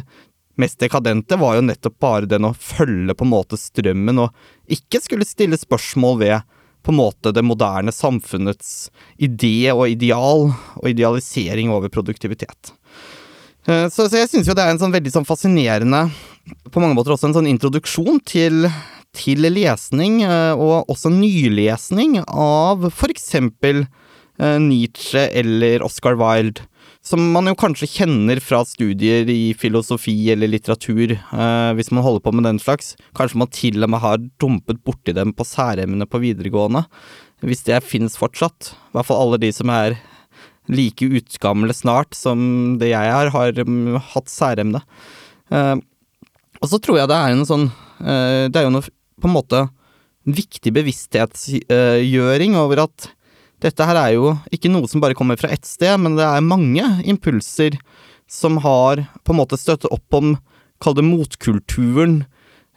mest 0.58 0.80
dekadente 0.82 1.38
var 1.38 1.58
jo 1.58 1.66
nettopp 1.66 1.98
bare 2.02 2.30
den 2.30 2.48
å 2.48 2.54
følge 2.54 3.14
på 3.14 3.26
en 3.26 3.34
måte 3.34 3.58
strømmen, 3.60 4.24
og 4.24 4.74
ikke 4.74 5.02
skulle 5.04 5.28
stille 5.28 5.58
spørsmål 5.60 6.18
ved 6.22 6.56
på 6.86 6.94
en 6.94 7.00
måte 7.00 7.34
det 7.34 7.44
moderne 7.44 7.92
samfunnets 7.92 8.88
idé 9.20 9.70
og 9.74 9.88
ideal, 9.90 10.48
og 10.78 10.88
idealisering 10.88 11.72
over 11.74 11.92
produktivitet. 11.92 12.72
Eh, 13.68 13.86
så, 13.92 14.08
så 14.08 14.22
jeg 14.22 14.30
syns 14.32 14.48
jo 14.48 14.56
det 14.56 14.64
er 14.64 14.74
en 14.74 14.80
sånn 14.80 14.94
veldig 14.94 15.12
sånn 15.18 15.28
fascinerende, 15.28 16.06
på 16.72 16.80
mange 16.80 16.96
måter 16.96 17.12
også 17.12 17.28
en 17.28 17.36
sånn 17.36 17.50
introduksjon 17.50 18.22
til 18.24 18.64
til 19.16 19.46
lesning, 19.48 20.22
eh, 20.22 20.54
og 20.54 20.88
også 20.90 21.10
nylesning, 21.12 22.18
av 22.28 22.88
for 22.94 23.12
eksempel 23.12 23.86
eh, 24.38 24.58
Nietzsche 24.62 25.28
eller 25.32 25.84
Oscar 25.86 26.18
Wilde. 26.18 26.66
Som 27.04 27.30
man 27.32 27.46
jo 27.48 27.54
kanskje 27.56 27.88
kjenner 27.88 28.40
fra 28.42 28.60
studier 28.66 29.28
i 29.30 29.54
filosofi 29.56 30.16
eller 30.32 30.50
litteratur, 30.50 31.14
eh, 31.14 31.70
hvis 31.78 31.92
man 31.94 32.04
holder 32.04 32.24
på 32.24 32.34
med 32.36 32.44
den 32.44 32.60
slags. 32.60 32.96
Kanskje 33.16 33.40
man 33.40 33.52
til 33.54 33.82
og 33.84 33.92
med 33.94 34.02
har 34.02 34.20
dumpet 34.42 34.82
borti 34.84 35.14
dem 35.16 35.32
på 35.32 35.46
særemne 35.46 36.08
på 36.10 36.20
videregående. 36.20 36.84
Hvis 37.40 37.64
det 37.64 37.80
finnes 37.86 38.18
fortsatt. 38.18 38.74
I 38.90 38.98
hvert 38.98 39.08
fall 39.08 39.22
alle 39.22 39.40
de 39.40 39.52
som 39.54 39.70
er 39.72 39.96
like 40.68 41.06
utgamle 41.06 41.72
snart 41.72 42.12
som 42.18 42.76
det 42.82 42.90
jeg 42.90 43.08
er, 43.14 43.30
har 43.32 43.62
mm, 43.64 43.94
hatt 44.10 44.28
særemne. 44.28 44.82
Og 45.48 46.66
så 46.68 46.80
tror 46.82 46.98
jeg 46.98 47.08
det 47.08 47.16
er 47.16 47.32
en 47.32 47.46
sånn 47.48 47.70
Det 48.02 48.58
er 48.58 48.66
jo 48.66 48.72
noe 48.74 48.84
på 49.20 49.28
en 49.28 49.36
måte 49.36 49.66
viktig 50.28 50.72
bevissthetsgjøring 50.76 52.56
over 52.58 52.84
at 52.84 53.08
dette 53.62 53.86
her 53.88 53.98
er 53.98 54.12
jo 54.14 54.34
ikke 54.54 54.70
noe 54.70 54.86
som 54.90 55.02
bare 55.02 55.16
kommer 55.18 55.38
fra 55.40 55.50
ett 55.50 55.66
sted, 55.66 55.96
men 55.98 56.18
det 56.18 56.26
er 56.26 56.44
mange 56.44 56.84
impulser 57.08 57.78
som 58.30 58.60
har 58.62 59.02
på 59.24 59.34
en 59.34 59.40
måte 59.40 59.58
støttet 59.58 59.90
opp 59.90 60.14
om, 60.14 60.36
kall 60.82 60.94
det 60.94 61.06
motkulturen, 61.06 62.20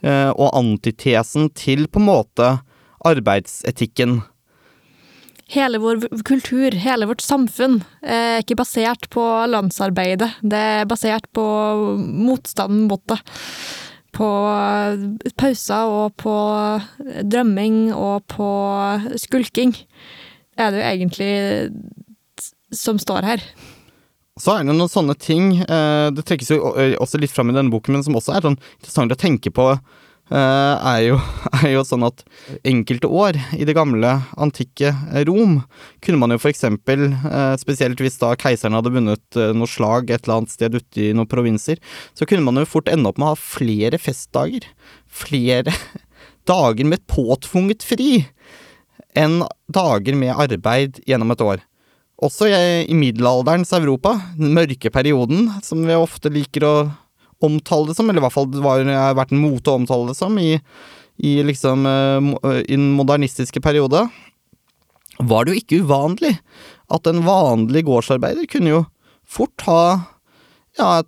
eh, 0.02 0.30
og 0.32 0.56
antitesen 0.58 1.52
til 1.54 1.86
på 1.86 2.02
en 2.02 2.08
måte 2.08 2.50
arbeidsetikken. 3.06 4.22
Hele 5.52 5.78
vår 5.82 6.06
kultur, 6.24 6.72
hele 6.80 7.06
vårt 7.10 7.22
samfunn, 7.22 7.82
er 8.00 8.40
ikke 8.40 8.56
basert 8.62 9.08
på 9.12 9.22
landsarbeidet. 9.52 10.30
Det 10.40 10.62
er 10.80 10.88
basert 10.88 11.28
på 11.36 11.44
motstanden 11.98 12.86
mot 12.88 13.02
det. 13.12 13.20
På 14.12 14.28
pauser 15.40 15.88
og 15.88 16.16
på 16.20 16.34
drømming 17.24 17.94
og 17.96 18.26
på 18.28 18.48
skulking 19.20 19.72
er 20.60 20.72
det 20.72 20.82
jo 20.82 20.88
egentlig 20.90 21.32
som 22.76 23.00
står 23.00 23.24
her. 23.24 23.44
Så 24.40 24.54
er 24.54 24.64
det 24.64 24.72
noen 24.72 24.90
sånne 24.90 25.16
ting, 25.20 25.58
eh, 25.60 26.08
det 26.12 26.24
trekkes 26.28 26.54
jo 26.54 26.72
også 26.72 27.20
litt 27.20 27.32
fram 27.32 27.52
i 27.52 27.56
denne 27.56 27.72
boken, 27.72 27.96
men 27.96 28.04
som 28.04 28.16
også 28.16 28.36
er 28.36 28.46
sånn 28.46 28.56
interessant 28.80 29.12
å 29.12 29.20
tenke 29.20 29.52
på, 29.52 29.66
er 30.30 31.00
jo, 31.04 31.16
er 31.62 31.72
jo 31.74 31.82
sånn 31.84 32.06
at 32.06 32.22
enkelte 32.68 33.10
år 33.10 33.36
i 33.58 33.66
det 33.68 33.74
gamle, 33.76 34.14
antikke 34.40 34.92
Rom 35.28 35.58
kunne 36.04 36.20
man 36.20 36.32
jo 36.32 36.38
for 36.42 36.52
eksempel, 36.52 37.08
eh, 37.12 37.54
spesielt 37.60 38.00
hvis 38.00 38.20
da 38.20 38.32
keiseren 38.38 38.76
hadde 38.78 38.94
vunnet 38.94 39.40
noe 39.56 39.70
slag 39.70 40.10
et 40.10 40.24
eller 40.24 40.42
annet 40.42 40.54
sted 40.54 40.78
ute 40.78 41.08
i 41.08 41.10
noen 41.16 41.30
provinser, 41.30 41.82
så 42.14 42.28
kunne 42.28 42.46
man 42.46 42.60
jo 42.60 42.68
fort 42.68 42.88
ende 42.92 43.10
opp 43.10 43.20
med 43.20 43.32
å 43.32 43.34
ha 43.34 43.40
flere 43.40 44.00
festdager. 44.00 44.68
Flere 45.10 45.74
dager 46.50 46.88
med 46.88 47.04
påtvunget 47.10 47.84
fri 47.86 48.24
enn 49.18 49.42
dager 49.72 50.16
med 50.16 50.32
arbeid 50.32 51.02
gjennom 51.08 51.34
et 51.34 51.44
år. 51.44 51.62
Også 52.22 52.46
i 52.46 52.94
middelalderens 52.94 53.72
Europa, 53.74 54.14
den 54.38 54.54
mørke 54.54 54.92
perioden, 54.94 55.48
som 55.66 55.82
vi 55.82 55.96
ofte 55.98 56.30
liker 56.30 56.66
å 56.66 56.74
omtale 57.48 57.90
det 57.90 57.96
som, 57.98 58.10
eller 58.10 58.22
i 58.22 58.26
hvert 58.26 58.34
fall 58.34 58.50
det 58.52 58.62
har 58.64 59.16
vært 59.18 59.34
en 59.34 59.42
mote 59.42 59.72
å 59.72 59.80
omtale 59.80 60.10
det 60.10 60.18
som, 60.18 60.36
i, 60.38 60.56
i 61.22 61.38
liksom 61.46 61.86
i 61.86 62.74
den 62.74 62.92
modernistiske 62.98 63.62
periode, 63.64 64.06
var 65.22 65.44
det 65.44 65.52
jo 65.52 65.60
ikke 65.62 65.82
uvanlig 65.84 66.36
at 66.92 67.08
en 67.08 67.22
vanlig 67.26 67.84
gårdsarbeider 67.88 68.48
kunne 68.50 68.72
jo 68.72 68.80
fort 69.28 69.64
ha 69.68 69.82
ja, 70.78 71.02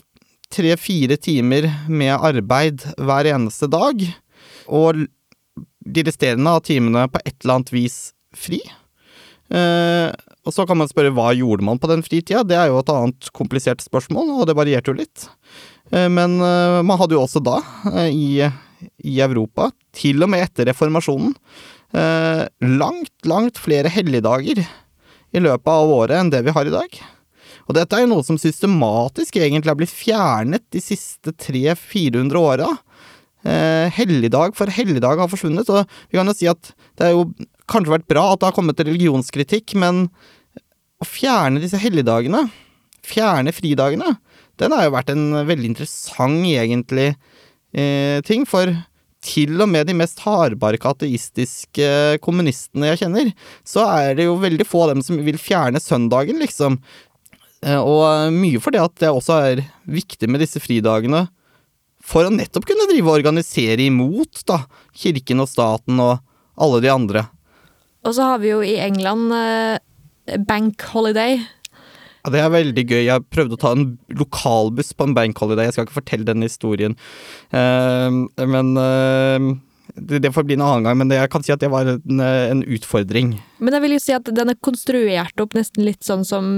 tre-fire 0.55 1.17
timer 1.21 1.69
med 1.89 2.15
arbeid 2.15 2.85
hver 3.01 3.29
eneste 3.33 3.69
dag, 3.71 4.01
og 4.69 5.05
de 5.85 6.05
resterende 6.07 6.55
av 6.57 6.65
timene 6.65 7.07
på 7.13 7.21
et 7.25 7.37
eller 7.43 7.59
annet 7.59 7.75
vis 7.75 7.99
fri. 8.35 8.61
Eh, 9.53 10.09
og 10.45 10.53
så 10.53 10.65
kan 10.69 10.79
man 10.81 10.89
spørre 10.89 11.13
hva 11.15 11.31
gjorde 11.37 11.67
man 11.67 11.81
på 11.81 11.91
den 11.91 12.05
fritida? 12.05 12.45
Det 12.47 12.57
er 12.57 12.71
jo 12.71 12.81
et 12.81 12.93
annet 12.93 13.31
komplisert 13.37 13.85
spørsmål, 13.85 14.33
og 14.39 14.49
det 14.49 14.57
varierte 14.57 14.93
jo 14.93 14.99
litt. 14.99 15.29
Eh, 15.93 16.09
men 16.09 16.39
eh, 16.41 16.81
man 16.87 17.01
hadde 17.01 17.17
jo 17.17 17.25
også 17.25 17.43
da, 17.45 17.61
eh, 17.93 18.11
i, 18.11 18.29
i 19.05 19.19
Europa, 19.25 19.71
til 19.95 20.25
og 20.25 20.33
med 20.33 20.47
etter 20.47 20.71
reformasjonen, 20.73 21.37
langt, 21.95 23.13
langt 23.23 23.59
flere 23.63 23.87
helligdager 23.93 24.59
i 24.59 25.43
løpet 25.45 25.71
av 25.71 25.93
året 25.95 26.19
enn 26.19 26.33
det 26.33 26.41
vi 26.43 26.51
har 26.57 26.67
i 26.67 26.73
dag. 26.73 26.97
Og 27.69 27.77
dette 27.79 27.95
er 27.95 28.03
jo 28.03 28.09
noe 28.11 28.25
som 28.27 28.41
systematisk 28.41 29.39
egentlig 29.39 29.71
har 29.71 29.79
blitt 29.79 29.95
fjernet 29.95 30.65
de 30.75 30.83
siste 30.83 31.31
300-400 31.39 32.41
åra. 32.41 32.67
Helligdag 33.95 34.59
for 34.59 34.75
helligdag 34.75 35.23
har 35.23 35.31
forsvunnet, 35.31 35.71
og 35.71 35.87
vi 36.11 36.19
kan 36.19 36.33
jo 36.33 36.35
si 36.35 36.51
at 36.51 36.73
det 36.99 37.07
har 37.07 37.15
jo 37.15 37.29
kanskje 37.71 37.95
vært 37.95 38.11
bra 38.11 38.27
at 38.33 38.43
det 38.43 38.51
har 38.51 38.59
kommet 38.59 38.83
religionskritikk, 38.83 39.77
men 39.79 40.09
å 40.99 41.07
fjerne 41.07 41.63
disse 41.63 41.79
helligdagene, 41.79 42.43
fjerne 43.05 43.53
fridagene, 43.55 44.17
den 44.61 44.75
har 44.75 44.87
jo 44.87 44.95
vært 44.95 45.13
en 45.13 45.25
veldig 45.47 45.71
interessant, 45.73 46.45
egentlig, 46.47 47.15
eh, 47.75 48.21
ting. 48.27 48.45
For 48.49 48.71
til 49.25 49.57
og 49.65 49.71
med 49.73 49.89
de 49.89 49.97
mest 49.97 50.21
hardbarka 50.25 50.93
ateistiske 50.93 52.21
kommunistene 52.25 52.91
jeg 52.93 53.05
kjenner, 53.05 53.33
så 53.65 53.87
er 53.89 54.19
det 54.19 54.29
jo 54.29 54.37
veldig 54.41 54.67
få 54.69 54.85
av 54.85 54.95
dem 54.95 55.05
som 55.07 55.19
vil 55.25 55.41
fjerne 55.41 55.81
søndagen, 55.83 56.41
liksom. 56.43 56.79
Eh, 57.65 57.81
og 57.81 58.35
mye 58.35 58.61
fordi 58.61 58.83
at 58.83 58.97
det 59.01 59.13
også 59.13 59.41
er 59.49 59.65
viktig 59.89 60.29
med 60.29 60.45
disse 60.45 60.61
fridagene 60.63 61.27
for 62.05 62.29
å 62.29 62.33
nettopp 62.33 62.67
kunne 62.69 62.87
drive 62.91 63.09
og 63.09 63.17
organisere 63.17 63.87
imot 63.87 64.45
da, 64.49 64.61
kirken 64.93 65.41
og 65.41 65.49
staten 65.49 66.01
og 66.05 66.19
alle 66.61 66.83
de 66.85 66.93
andre. 66.93 67.25
Og 68.05 68.13
så 68.13 68.35
har 68.35 68.43
vi 68.43 68.51
jo 68.53 68.61
i 68.61 68.77
England 68.85 69.33
eh, 69.33 70.37
bank 70.45 70.85
holiday. 70.93 71.41
Ja, 72.25 72.33
Det 72.33 72.41
er 72.41 72.55
veldig 72.55 72.85
gøy. 72.89 73.03
Jeg 73.05 73.27
prøvde 73.33 73.59
å 73.59 73.61
ta 73.61 73.75
en 73.77 73.87
lokalbuss 74.09 74.95
på 74.97 75.09
en 75.09 75.15
bankholiday. 75.17 75.69
Jeg 75.69 75.77
skal 75.77 75.87
ikke 75.87 76.01
fortelle 76.01 76.25
den 76.25 76.45
historien. 76.45 76.97
Uh, 77.53 78.25
men 78.41 78.73
uh, 78.81 79.51
det, 79.95 80.33
får 80.33 80.47
bli 80.49 80.57
en 80.57 80.65
annen 80.65 80.89
gang, 80.89 80.99
men 81.03 81.13
jeg 81.13 81.31
kan 81.33 81.45
si 81.45 81.53
at 81.53 81.61
det 81.61 81.71
var 81.73 81.91
en, 81.93 82.23
en, 82.25 82.65
utfordring. 82.65 83.37
Men 83.61 83.77
jeg 83.77 83.85
vil 83.85 83.97
jo 83.99 84.03
si 84.07 84.17
at 84.17 84.33
den 84.33 84.55
er 84.55 84.61
konstruert 84.65 85.45
opp 85.45 85.53
nesten 85.59 85.85
litt 85.85 86.01
sånn 86.07 86.25
som, 86.25 86.49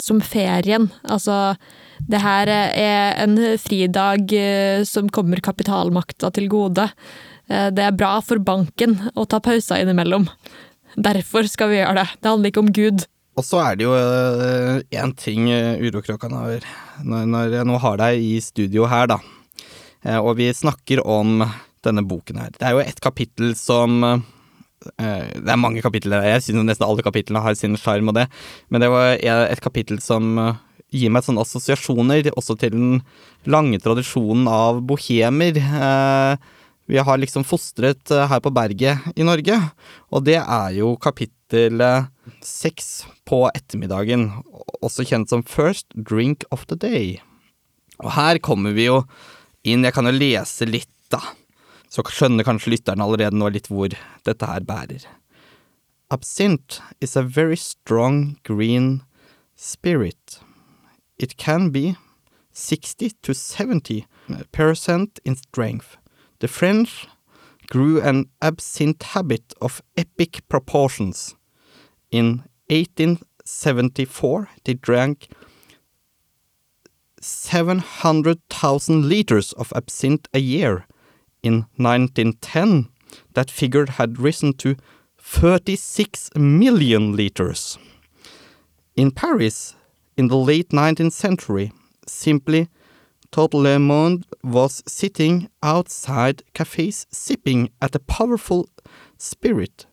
som 0.00 0.24
ferien. 0.24 0.88
Altså, 1.04 1.58
det 2.08 2.24
her 2.24 2.48
er 2.48 3.20
en 3.26 3.36
fridag 3.60 4.32
uh, 4.32 4.80
som 4.88 5.12
kommer 5.12 5.44
kapitalmakta 5.44 6.32
til 6.32 6.48
gode. 6.52 6.88
Det 7.52 7.82
er 7.84 7.92
bra 7.92 8.14
for 8.24 8.40
banken 8.40 8.94
å 9.18 9.26
ta 9.28 9.36
pauser 9.42 9.82
innimellom. 9.82 10.24
Derfor 10.96 11.44
skal 11.50 11.68
vi 11.68 11.82
gjøre 11.82 11.98
det. 11.98 12.12
Det 12.22 12.30
handler 12.30 12.52
ikke 12.52 12.62
om 12.62 12.70
Gud. 12.72 13.02
Og 13.42 13.46
så 13.48 13.58
er 13.58 13.78
det 13.78 13.88
jo 13.88 13.94
én 13.98 15.10
uh, 15.10 15.16
ting, 15.18 15.48
urokråkene 15.82 16.42
har 16.44 16.66
når, 17.02 17.24
når, 17.26 17.56
jeg 17.56 17.66
nå 17.66 17.80
har 17.82 17.98
deg 17.98 18.22
i 18.22 18.36
studio 18.44 18.86
her, 18.86 19.08
da, 19.10 19.18
uh, 20.06 20.20
og 20.20 20.36
vi 20.38 20.46
snakker 20.54 21.02
om 21.02 21.42
denne 21.82 22.06
boken 22.06 22.38
her. 22.38 22.54
Det 22.54 22.68
er 22.68 22.76
jo 22.76 22.84
et 22.84 23.02
kapittel 23.02 23.56
som 23.58 23.98
Det 24.82 25.50
er 25.50 25.58
mange 25.58 25.82
kapitler, 25.82 26.24
jeg 26.26 26.42
synes 26.42 26.66
nesten 26.66 26.86
alle 26.86 27.02
kapitlene 27.06 27.42
har 27.42 27.54
sin 27.58 27.74
sjarm 27.78 28.10
og 28.10 28.16
det, 28.16 28.28
men 28.70 28.82
det 28.82 28.88
var 28.90 29.14
et 29.18 29.62
kapittel 29.62 30.00
som 30.02 30.38
gir 30.90 31.10
meg 31.10 31.22
sånne 31.22 31.42
assosiasjoner 31.42 32.30
også 32.34 32.56
til 32.58 32.74
den 32.74 32.96
lange 33.46 33.78
tradisjonen 33.82 34.50
av 34.50 34.82
bohemer. 34.86 35.58
Vi 36.90 36.98
har 36.98 37.20
liksom 37.22 37.44
fostret 37.46 38.10
eh, 38.10 38.26
her 38.28 38.42
på 38.42 38.50
berget 38.54 39.12
i 39.14 39.26
Norge. 39.26 39.58
Og 40.12 40.24
det 40.26 40.40
er 40.40 40.74
jo 40.76 40.96
kapittel 41.00 41.80
seks 42.44 43.04
på 43.28 43.44
ettermiddagen, 43.50 44.28
også 44.82 45.06
kjent 45.08 45.32
som 45.32 45.44
First 45.46 45.88
Drink 45.94 46.46
of 46.50 46.66
the 46.70 46.76
Day. 46.78 47.18
Og 48.02 48.14
her 48.16 48.38
kommer 48.42 48.74
vi 48.76 48.88
jo 48.88 49.02
inn, 49.64 49.84
jeg 49.86 49.94
kan 49.94 50.08
jo 50.08 50.14
lese 50.14 50.66
litt, 50.68 50.90
da. 51.12 51.20
Så 51.92 52.04
skjønner 52.08 52.46
kanskje 52.46 52.72
lytteren 52.72 53.02
allerede 53.04 53.36
nå 53.36 53.50
litt 53.52 53.68
hvor 53.68 53.92
dette 54.24 54.48
her 54.48 54.64
bærer. 54.64 55.04
Absinthe 56.12 56.80
is 57.00 57.16
a 57.16 57.22
very 57.22 57.56
strong 57.56 58.38
green 58.44 59.02
spirit. 59.56 60.40
It 61.18 61.36
can 61.36 61.70
be 61.70 61.96
60 62.52 63.10
to 63.22 63.34
70 63.34 64.06
percent 64.52 65.20
in 65.24 65.36
strength. 65.36 65.96
The 66.40 66.48
French 66.48 67.06
grew 67.68 68.00
an 68.00 68.26
absinthe 68.40 69.02
habit 69.02 69.54
of 69.60 69.82
epic 69.96 70.42
proportions. 70.48 71.34
In 72.12 72.44
1874, 72.68 74.48
they 74.64 74.74
drank 74.74 75.28
700,000 77.20 79.08
liters 79.08 79.52
of 79.54 79.72
absinthe 79.74 80.28
a 80.34 80.38
year. 80.38 80.86
In 81.42 81.66
1910, 81.76 82.88
that 83.32 83.50
figure 83.50 83.86
had 83.86 84.20
risen 84.20 84.52
to 84.58 84.76
36 85.18 86.30
million 86.36 87.16
liters. 87.16 87.78
In 88.94 89.10
Paris, 89.10 89.74
in 90.16 90.28
the 90.28 90.36
late 90.36 90.68
19th 90.68 91.12
century, 91.12 91.72
simply 92.06 92.68
Total 93.30 93.60
Le 93.62 93.78
Monde 93.78 94.26
was 94.44 94.82
sitting 94.86 95.48
outside 95.62 96.42
cafes 96.52 97.06
sipping 97.10 97.70
at 97.80 97.94
a 97.94 98.00
powerful 98.00 98.68
spirit. 99.16 99.86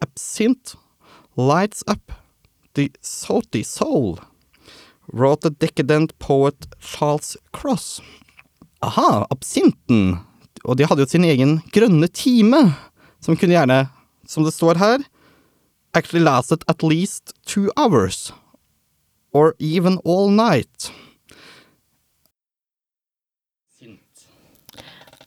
Absinthe 0.00 0.76
lights 1.36 1.84
up 1.86 2.12
the 2.74 2.90
salty 3.00 3.62
soul, 3.62 4.18
wrote 5.12 5.42
the 5.42 5.50
decadent 5.50 6.18
poet 6.18 6.66
Charles 6.80 7.36
Cross. 7.52 8.00
Aha, 8.82 9.26
absinten! 9.30 10.20
Og 10.64 10.78
de 10.78 10.86
hadde 10.86 11.04
jo 11.04 11.10
sin 11.10 11.24
egen 11.24 11.60
grønne 11.72 12.08
time, 12.08 12.74
som 13.20 13.36
kunne 13.36 13.54
gjerne, 13.54 13.86
som 14.26 14.44
det 14.44 14.54
står 14.54 14.78
her, 14.78 15.04
actually 15.94 16.24
lasted 16.24 16.64
at 16.68 16.82
least 16.82 17.32
two 17.46 17.70
hours. 17.76 18.32
or 19.36 19.54
even 19.58 19.98
all 20.04 20.30
night. 20.30 20.92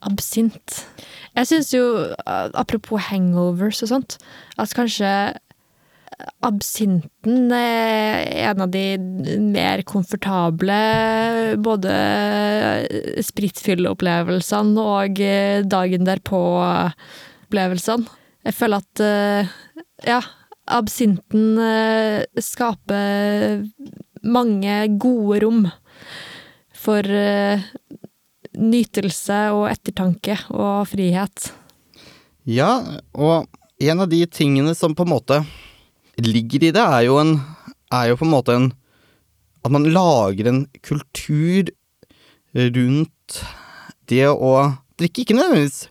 Absint. 0.02 0.88
Jeg 1.36 1.48
syns 1.48 1.74
jo, 1.74 1.84
eh, 2.28 2.50
apropos 2.54 3.02
hangovers 3.12 3.84
og 3.84 3.90
sånt, 3.92 4.18
at 4.58 4.74
kanskje 4.74 5.12
absinten 6.44 7.52
er 7.54 8.50
en 8.50 8.62
av 8.64 8.72
de 8.72 8.98
mer 9.44 9.82
komfortable 9.88 10.78
både 11.64 11.94
spritfylleopplevelsene 13.26 14.84
og 14.84 15.22
eh, 15.24 15.66
dagen 15.68 16.06
derpå-opplevelsene. 16.08 18.08
Jeg 18.48 18.56
føler 18.56 18.84
at 18.84 19.04
eh, 19.04 19.48
ja, 20.08 20.22
absinten 20.80 21.60
eh, 21.64 22.24
skaper 22.44 23.64
mange 24.24 24.88
gode 25.00 25.40
rom 25.46 25.62
for 26.80 27.04
nytelse 28.60 29.40
og 29.56 29.70
ettertanke 29.70 30.36
og 30.52 30.88
frihet. 30.92 31.54
Ja, 32.48 33.00
og 33.14 33.48
en 33.80 34.04
av 34.04 34.10
de 34.12 34.26
tingene 34.28 34.76
som 34.76 34.96
på 34.96 35.06
en 35.06 35.12
måte 35.12 35.40
ligger 36.26 36.68
i 36.68 36.74
det, 36.76 36.84
er 36.84 37.06
jo, 37.08 37.20
en, 37.22 37.38
er 37.94 38.12
jo 38.12 38.20
på 38.20 38.28
en 38.28 38.34
måte 38.34 38.56
en 38.56 38.72
At 39.66 39.72
man 39.76 39.88
lager 39.92 40.48
en 40.48 40.62
kultur 40.82 41.68
rundt 42.56 43.40
det 44.10 44.26
å 44.32 44.54
drikke. 44.98 45.26
Ikke 45.26 45.36
nødvendigvis 45.36 45.90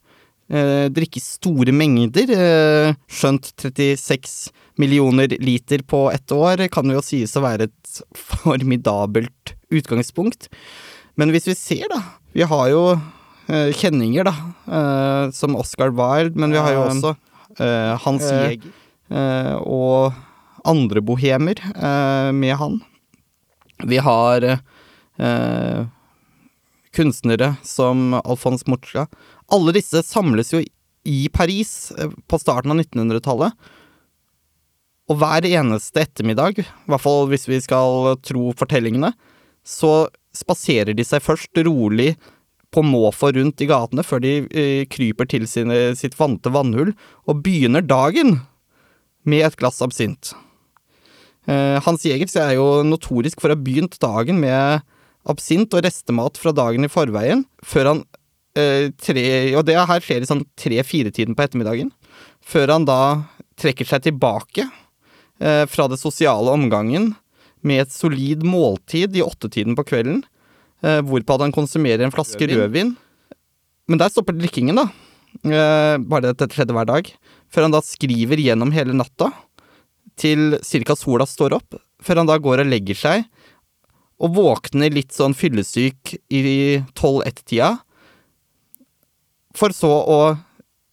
eh, 0.48 0.86
drikke 0.94 1.22
store 1.22 1.74
mengder. 1.76 2.32
Eh, 2.32 2.96
skjønt 3.12 3.52
36 3.60 4.48
millioner 4.80 5.36
liter 5.42 5.82
på 5.86 6.06
ett 6.12 6.32
år 6.32 6.64
kan 6.72 6.90
jo 6.90 7.04
sies 7.04 7.36
å 7.36 7.44
være 7.44 7.68
et 7.68 8.00
formidabelt 8.16 9.54
utgangspunkt. 9.74 10.48
Men 11.18 11.34
hvis 11.34 11.48
vi 11.50 11.58
ser, 11.58 11.88
da 11.92 12.02
Vi 12.36 12.44
har 12.44 12.66
jo 12.70 12.82
eh, 13.48 13.70
kjenninger, 13.74 14.28
da, 14.28 14.34
eh, 14.68 15.30
som 15.34 15.56
Oscar 15.58 15.90
Wilde, 15.90 16.38
men 16.38 16.52
vi 16.52 16.60
har 16.60 16.74
jo 16.76 16.82
også 16.84 17.14
eh, 17.58 17.96
Hans 18.04 18.28
Eh. 18.30 18.60
Eh, 19.08 19.54
og 19.64 20.12
andre 20.68 21.02
bohemer 21.04 21.60
eh, 21.72 22.30
med 22.36 22.56
han. 22.60 22.78
Vi 23.88 24.00
har 24.02 24.44
eh, 24.44 25.80
kunstnere 26.96 27.54
som 27.64 28.18
Alphonse 28.20 28.68
Mucha. 28.68 29.06
Alle 29.52 29.74
disse 29.76 30.02
samles 30.04 30.52
jo 30.52 30.62
i 31.08 31.20
Paris 31.32 31.92
på 32.28 32.40
starten 32.40 32.74
av 32.74 32.82
1900-tallet. 32.82 33.54
Og 35.08 35.16
hver 35.16 35.46
eneste 35.48 36.02
ettermiddag, 36.04 36.58
i 36.60 36.90
hvert 36.90 37.00
fall 37.00 37.30
hvis 37.30 37.48
vi 37.48 37.62
skal 37.64 38.18
tro 38.20 38.50
fortellingene, 38.58 39.14
så 39.64 40.10
spaserer 40.36 40.92
de 40.92 41.06
seg 41.06 41.24
først 41.24 41.56
rolig 41.64 42.12
på 42.68 42.82
måfå 42.84 43.30
rundt 43.32 43.62
i 43.64 43.68
gatene 43.70 44.04
før 44.04 44.20
de 44.20 44.84
kryper 44.92 45.30
til 45.32 45.46
sine, 45.48 45.78
sitt 45.96 46.18
vante 46.18 46.52
vannhull 46.52 46.92
og 47.24 47.40
begynner 47.46 47.80
dagen 47.80 48.36
med 49.28 49.44
et 49.46 49.58
glass 49.60 49.82
absint. 49.84 50.32
Eh, 51.48 51.78
Hans 51.84 52.04
Jegers 52.04 52.36
er 52.36 52.56
jo 52.58 52.82
notorisk 52.84 53.40
for 53.40 53.48
å 53.48 53.56
ha 53.56 53.60
begynt 53.60 53.96
dagen 54.02 54.40
med 54.42 54.84
absint 55.28 55.72
og 55.76 55.84
restemat 55.84 56.36
fra 56.40 56.52
dagen 56.56 56.84
i 56.84 56.90
forveien, 56.92 57.44
før 57.64 57.92
han 57.92 58.02
eh, 58.58 58.90
tre, 59.00 59.24
Og 59.56 59.64
det 59.68 59.78
her 59.78 60.04
skjer 60.04 60.24
i 60.24 60.28
sånn 60.28 60.44
tre-fire-tiden 60.60 61.36
på 61.36 61.46
ettermiddagen. 61.46 61.92
Før 62.44 62.74
han 62.76 62.84
da 62.88 63.00
trekker 63.60 63.88
seg 63.88 64.04
tilbake 64.04 64.66
eh, 65.40 65.64
fra 65.68 65.88
det 65.88 66.00
sosiale 66.00 66.52
omgangen 66.52 67.14
med 67.64 67.86
et 67.86 67.92
solid 67.92 68.44
måltid 68.46 69.16
i 69.18 69.24
åttetiden 69.24 69.74
på 69.74 69.84
kvelden, 69.88 70.22
hvorpå 70.78 71.34
han 71.42 71.50
konsumerer 71.50 72.04
en 72.06 72.12
flaske 72.14 72.46
rødvin. 72.46 72.92
Men 73.90 73.98
der 73.98 74.12
stopper 74.14 74.36
drikkingen, 74.38 74.78
da. 74.78 74.84
Bare 75.98 76.22
det 76.22 76.36
at 76.36 76.44
dette 76.44 76.54
skjedde 76.54 76.76
hver 76.76 76.86
dag. 76.86 77.10
Før 77.48 77.66
han 77.66 77.74
da 77.74 77.82
skriver 77.84 78.40
gjennom 78.42 78.72
hele 78.74 78.96
natta, 78.96 79.30
til 80.18 80.58
cirka 80.66 80.96
sola 80.98 81.26
står 81.28 81.56
opp. 81.56 81.78
Før 82.02 82.22
han 82.22 82.28
da 82.28 82.38
går 82.42 82.62
og 82.64 82.70
legger 82.70 82.98
seg, 82.98 83.24
og 84.18 84.34
våkner 84.34 84.90
litt 84.94 85.14
sånn 85.14 85.36
fyllesyk 85.38 86.16
i 86.34 86.42
12-1-tida. 86.98 87.76
For 89.58 89.74
så 89.74 89.90
å 89.90 90.20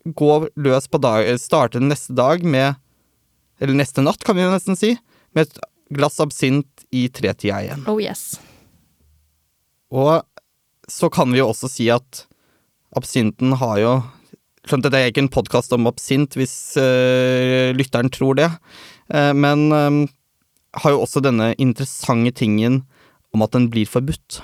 gå 0.05 0.33
løs 0.61 0.87
på 0.91 1.01
dag, 1.01 1.27
starte 1.41 1.81
neste 1.81 2.13
dag 2.13 2.43
med 2.45 2.81
Eller 3.55 3.77
neste 3.79 4.03
natt, 4.03 4.19
kan 4.27 4.35
vi 4.35 4.43
jo 4.43 4.51
nesten 4.51 4.75
si. 4.75 4.89
Med 5.31 5.47
et 5.47 5.59
glass 5.95 6.19
absint 6.19 6.83
i 6.91 7.05
tretida 7.07 7.61
igjen. 7.63 7.85
Oh 7.87 8.01
yes. 8.03 8.35
Og 9.87 10.25
så 10.91 11.07
kan 11.07 11.31
vi 11.31 11.39
jo 11.39 11.47
også 11.53 11.69
si 11.71 11.87
at 11.93 12.25
absinten 12.99 13.55
har 13.61 13.79
jo 13.79 13.93
Skjønt 14.65 14.87
dette 14.87 14.97
er 14.97 15.11
ikke 15.11 15.21
en 15.21 15.29
podkast 15.29 15.73
om 15.77 15.85
absint, 15.85 16.33
hvis 16.39 16.73
øh, 16.81 17.69
lytteren 17.77 18.09
tror 18.09 18.37
det, 18.39 18.49
Eh, 19.13 19.33
men 19.37 19.71
øh, 19.71 20.07
har 20.81 20.93
jo 20.93 21.03
også 21.03 21.21
denne 21.23 21.53
interessante 21.61 22.33
tingen 22.41 22.83
om 23.35 23.43
at 23.45 23.53
den 23.53 23.69
blir 23.69 23.85
forbudt. 23.85 24.41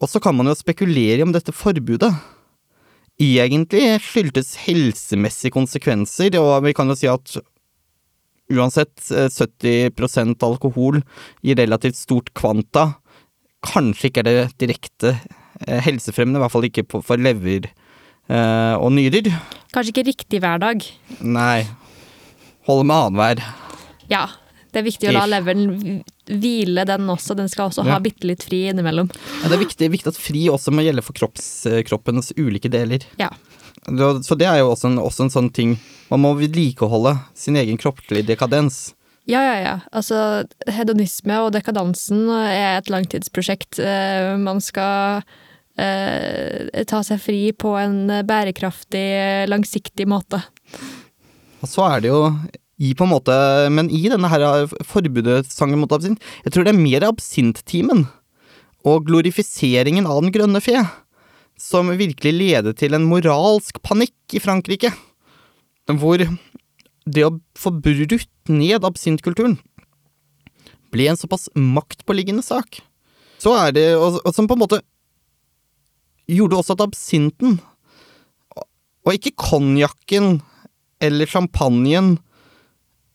Og 0.00 0.08
så 0.08 0.20
kan 0.20 0.36
man 0.36 0.48
jo 0.48 0.56
spekulere 0.56 1.22
om 1.24 1.32
dette 1.32 1.52
forbudet 1.52 2.12
egentlig 3.20 3.98
skyldtes 4.00 4.54
helsemessige 4.64 5.52
konsekvenser, 5.52 6.38
og 6.40 6.64
vi 6.64 6.72
kan 6.72 6.88
jo 6.88 6.96
si 6.96 7.08
at 7.10 7.36
uansett 8.50 9.10
eh, 9.12 9.28
70% 9.28 10.40
alkohol 10.46 11.02
i 11.44 11.54
relativt 11.54 11.96
stort 12.00 12.32
kvanta 12.34 12.94
kanskje 13.64 14.08
ikke 14.08 14.24
er 14.24 14.28
det 14.28 14.48
direkte 14.62 15.14
eh, 15.66 15.80
helsefremmende, 15.84 16.40
i 16.40 16.44
hvert 16.44 16.54
fall 16.54 16.68
ikke 16.68 16.86
for 17.04 17.20
lever 17.20 17.68
eh, 17.68 17.76
og 18.30 18.92
nyrer. 18.94 19.30
Kanskje 19.74 19.92
ikke 19.94 20.06
riktig 20.06 20.40
hver 20.42 20.60
dag. 20.62 20.84
Nei. 21.20 21.66
Holde 22.68 22.84
med 22.86 22.96
annenhver. 22.96 23.42
Ja, 24.10 24.26
det 24.70 24.80
er 24.82 24.86
viktig 24.86 25.08
å 25.10 25.14
la 25.16 25.24
leveren 25.26 26.02
hvile, 26.30 26.84
den 26.86 27.08
også. 27.10 27.34
Den 27.38 27.48
skal 27.50 27.70
også 27.70 27.84
Ja. 27.86 27.92
ha 27.96 27.98
bitte 28.02 28.26
litt 28.28 28.42
fri 28.46 28.68
innimellom. 28.70 29.10
Ja, 29.42 29.48
det 29.48 29.56
er 29.58 29.64
viktig, 29.64 29.90
viktig 29.90 30.06
at 30.12 30.16
fri 30.20 30.44
også 30.50 30.70
må 30.74 30.84
gjelde 30.86 31.02
for 31.02 31.12
kropps, 31.12 31.66
eh, 31.66 31.82
kroppens 31.82 32.32
ulike 32.36 32.70
deler. 32.70 33.00
Ja. 33.18 33.30
Så 33.86 34.36
det 34.38 34.46
er 34.46 34.58
jo 34.60 34.70
også 34.74 34.86
en, 34.90 34.98
også 34.98 35.20
en 35.24 35.30
sånn 35.30 35.52
ting 35.52 35.78
Man 36.10 36.20
må 36.20 36.34
vedlikeholde 36.36 37.18
sin 37.34 37.54
egen 37.56 37.78
kroppslige 37.78 38.26
dekadens. 38.26 38.92
Ja, 39.26 39.40
ja, 39.40 39.62
ja. 39.62 39.80
Altså, 39.92 40.44
hedonisme 40.66 41.36
og 41.46 41.52
dekadansen 41.54 42.28
er 42.28 42.78
et 42.78 42.86
langtidsprosjekt. 42.90 43.78
Eh, 43.78 44.36
Man 44.36 44.60
skal 44.60 45.18
eh, 45.18 45.22
ta 45.80 47.00
seg 47.06 47.20
fri 47.22 47.42
på 47.56 47.74
en 47.80 48.10
bærekraftig, 48.28 49.48
langsiktig 49.48 50.06
måte. 50.10 50.42
Og 51.60 51.68
så 51.68 51.86
er 51.88 52.02
det 52.04 52.10
jo 52.12 52.24
i 52.80 52.94
på 52.96 53.04
en 53.04 53.12
måte 53.12 53.34
Men 53.72 53.90
i 53.92 54.06
denne 54.08 54.30
her 54.32 54.70
forbudet 54.88 55.50
sangen 55.52 55.82
mot 55.82 55.92
absint 55.92 56.22
Jeg 56.46 56.54
tror 56.54 56.64
det 56.64 56.72
er 56.72 56.80
mer 56.80 57.04
absinttimen 57.10 58.06
og 58.88 59.04
glorifiseringen 59.10 60.06
av 60.08 60.22
den 60.22 60.32
grønne 60.32 60.62
fe 60.64 60.78
som 61.60 61.90
virkelig 61.92 62.30
leder 62.32 62.72
til 62.72 62.96
en 62.96 63.04
moralsk 63.04 63.76
panikk 63.84 64.32
i 64.32 64.40
Frankrike. 64.40 64.88
Hvor 65.84 66.22
det 67.04 67.26
å 67.26 67.34
få 67.60 67.74
brutt 67.84 68.14
ned 68.48 68.86
absintkulturen 68.88 69.58
ble 70.94 71.10
en 71.10 71.20
såpass 71.20 71.50
maktpåliggende 71.52 72.40
sak. 72.46 72.80
Så 73.40 73.52
er 73.56 73.76
det, 73.76 73.86
og, 73.98 74.22
og 74.24 74.32
som 74.32 74.48
på 74.48 74.56
en 74.56 74.62
måte 74.64 74.80
gjorde 76.30 76.60
også 76.60 76.76
at 76.76 76.84
absinten, 76.84 77.58
og 79.06 79.16
ikke 79.16 79.32
konjakken 79.40 80.40
eller 81.00 81.28
champagnen 81.28 82.18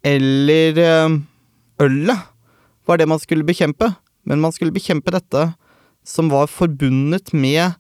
eller 0.06 0.80
eh, 0.82 1.16
ølet 1.82 2.26
var 2.86 3.00
det 3.02 3.08
man 3.10 3.22
skulle 3.22 3.46
bekjempe, 3.46 3.90
men 4.26 4.42
man 4.42 4.54
skulle 4.54 4.74
bekjempe 4.74 5.14
dette 5.14 5.48
som 6.06 6.30
var 6.30 6.50
forbundet 6.52 7.34
med 7.34 7.78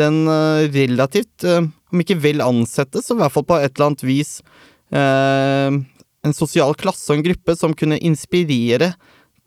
den 0.00 0.26
eh, 0.28 0.68
relativt, 0.72 1.44
eh, 1.44 1.64
om 1.64 2.04
ikke 2.04 2.20
vel 2.20 2.44
ansette, 2.44 3.00
så 3.00 3.16
i 3.16 3.22
hvert 3.22 3.32
fall 3.32 3.48
på 3.48 3.60
et 3.60 3.72
eller 3.72 3.92
annet 3.92 4.06
vis 4.08 4.38
en 4.92 6.34
sosial 6.36 6.74
klasse 6.76 7.06
og 7.08 7.16
en 7.16 7.24
gruppe 7.24 7.54
som 7.56 7.72
kunne 7.72 7.96
inspirere 8.04 8.90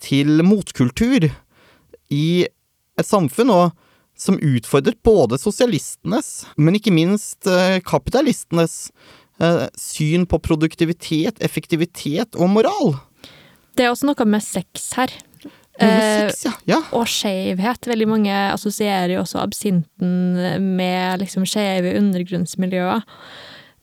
til 0.02 0.42
motkultur 0.42 1.28
i 2.10 2.26
et 2.98 3.06
samfunn, 3.06 3.52
og 3.54 3.85
som 4.18 4.40
utfordret 4.40 5.02
både 5.04 5.38
sosialistenes, 5.40 6.46
men 6.56 6.78
ikke 6.78 6.94
minst 6.96 7.48
eh, 7.50 7.82
kapitalistenes 7.84 8.92
eh, 9.44 9.66
syn 9.80 10.26
på 10.30 10.40
produktivitet, 10.40 11.42
effektivitet 11.44 12.38
og 12.40 12.54
moral. 12.56 12.96
Det 13.76 13.86
er 13.86 13.92
også 13.92 14.08
noe 14.08 14.28
med 14.30 14.44
sex 14.44 14.94
her. 14.96 15.12
Eh, 15.76 16.30
seks, 16.30 16.46
ja. 16.48 16.54
ja. 16.70 16.80
og 16.96 17.10
skjevhet. 17.12 17.90
Veldig 17.92 18.08
mange 18.08 18.38
assosierer 18.54 19.18
jo 19.18 19.26
også 19.26 19.42
absinten 19.44 20.40
med 20.78 21.20
liksom 21.20 21.44
skjeve 21.50 21.98
undergrunnsmiljøer. 22.00 23.04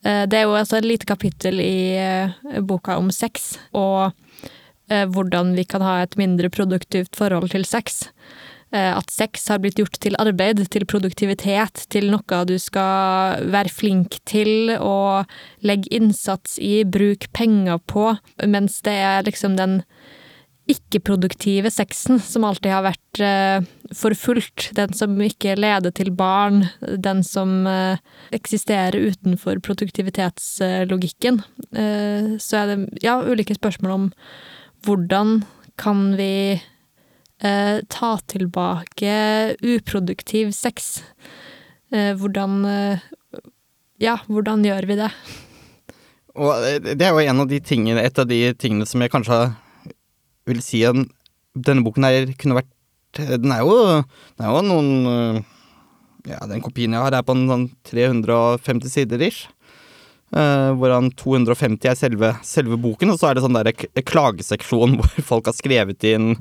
Eh, 0.03 0.23
Det 0.25 0.39
er 0.39 0.47
jo 0.47 0.57
altså 0.57 0.79
et 0.79 0.89
lite 0.89 1.05
kapittel 1.09 1.61
i 1.61 1.93
eh, 2.01 2.59
boka 2.65 2.97
om 2.97 3.13
sex, 3.13 3.57
og 3.73 4.11
hvordan 4.93 5.53
vi 5.55 5.63
kan 5.65 5.81
ha 5.81 5.93
et 6.03 6.17
mindre 6.19 6.49
produktivt 6.53 7.15
forhold 7.17 7.47
til 7.49 7.63
sex. 7.65 8.03
Eh, 8.73 8.97
at 8.97 9.11
sex 9.13 9.45
har 9.51 9.61
blitt 9.61 9.77
gjort 9.77 9.99
til 10.01 10.17
arbeid, 10.17 10.63
til 10.73 10.87
produktivitet, 10.89 11.85
til 11.93 12.09
noe 12.09 12.41
du 12.49 12.55
skal 12.61 13.45
være 13.53 13.69
flink 13.69 14.17
til 14.29 14.73
og 14.79 15.29
legge 15.61 15.91
innsats 15.93 16.57
i, 16.57 16.81
bruk 16.81 17.29
penger 17.37 17.77
på, 17.85 18.15
mens 18.49 18.81
det 18.85 18.97
er 19.05 19.29
liksom 19.29 19.59
den 19.59 19.83
ikke-produktive 20.73 21.67
sexen 21.73 22.21
som 22.23 22.45
alltid 22.47 22.71
har 22.71 22.85
vært 22.85 23.21
eh, 23.21 23.65
forfulgt. 23.99 24.69
Den 24.77 24.95
som 24.95 25.19
ikke 25.21 25.57
leder 25.59 25.91
til 25.93 26.09
barn, 26.15 26.63
den 26.81 27.21
som 27.27 27.67
eh, 27.67 27.99
eksisterer 28.33 29.11
utenfor 29.11 29.59
produktivitetslogikken. 29.65 31.41
Eh, 31.75 32.35
så 32.39 32.61
er 32.63 32.71
det 32.71 33.03
ja, 33.03 33.19
ulike 33.21 33.59
spørsmål 33.59 33.97
om 33.97 34.07
hvordan 34.87 35.41
kan 35.79 36.13
vi 36.15 36.61
eh, 37.45 37.81
ta 37.91 38.11
tilbake 38.31 39.15
uproduktiv 39.61 40.53
sex? 40.55 41.03
Eh, 41.93 42.13
hvordan 42.17 42.63
eh, 42.65 43.03
Ja, 44.01 44.17
hvordan 44.27 44.65
gjør 44.65 44.87
vi 44.89 44.97
det? 44.99 45.09
Og 46.33 46.65
det 46.81 47.05
er 47.05 47.13
jo 47.13 47.21
en 47.21 47.43
av 47.43 47.49
de 47.51 47.59
tingene, 47.61 48.01
et 48.01 48.17
av 48.19 48.25
de 48.27 48.39
tingene 48.57 48.87
som 48.89 49.03
jeg 49.03 49.13
kanskje 49.13 49.37
vil 50.49 50.61
si 50.65 50.81
at 50.87 50.97
denne 51.53 51.85
boken 51.85 52.07
her 52.07 52.31
kunne 52.39 52.57
vært 52.57 52.71
Den 53.13 53.51
er 53.53 53.61
jo, 53.61 53.75
den 54.33 54.47
er 54.47 54.55
jo 54.55 54.63
noen 54.65 55.43
Ja, 56.25 56.39
den 56.49 56.63
kopien 56.65 56.95
jeg 56.95 57.03
har, 57.03 57.13
er 57.13 57.21
på 57.27 57.35
en 57.37 57.45
sånn 57.51 57.67
350 57.85 58.89
sider 58.89 59.21
ish. 59.21 59.45
Uh, 60.33 60.71
hvorav 60.79 61.11
250 61.19 61.91
er 61.91 61.97
selve, 61.97 62.29
selve, 62.41 62.77
boken, 62.81 63.11
og 63.13 63.19
så 63.21 63.27
er 63.29 63.37
det 63.37 63.43
sånn 63.43 63.53
der 63.53 63.69
klageseksjon 64.01 64.95
hvor 64.97 65.25
folk 65.27 65.49
har 65.51 65.53
skrevet 65.53 66.05
inn 66.09 66.31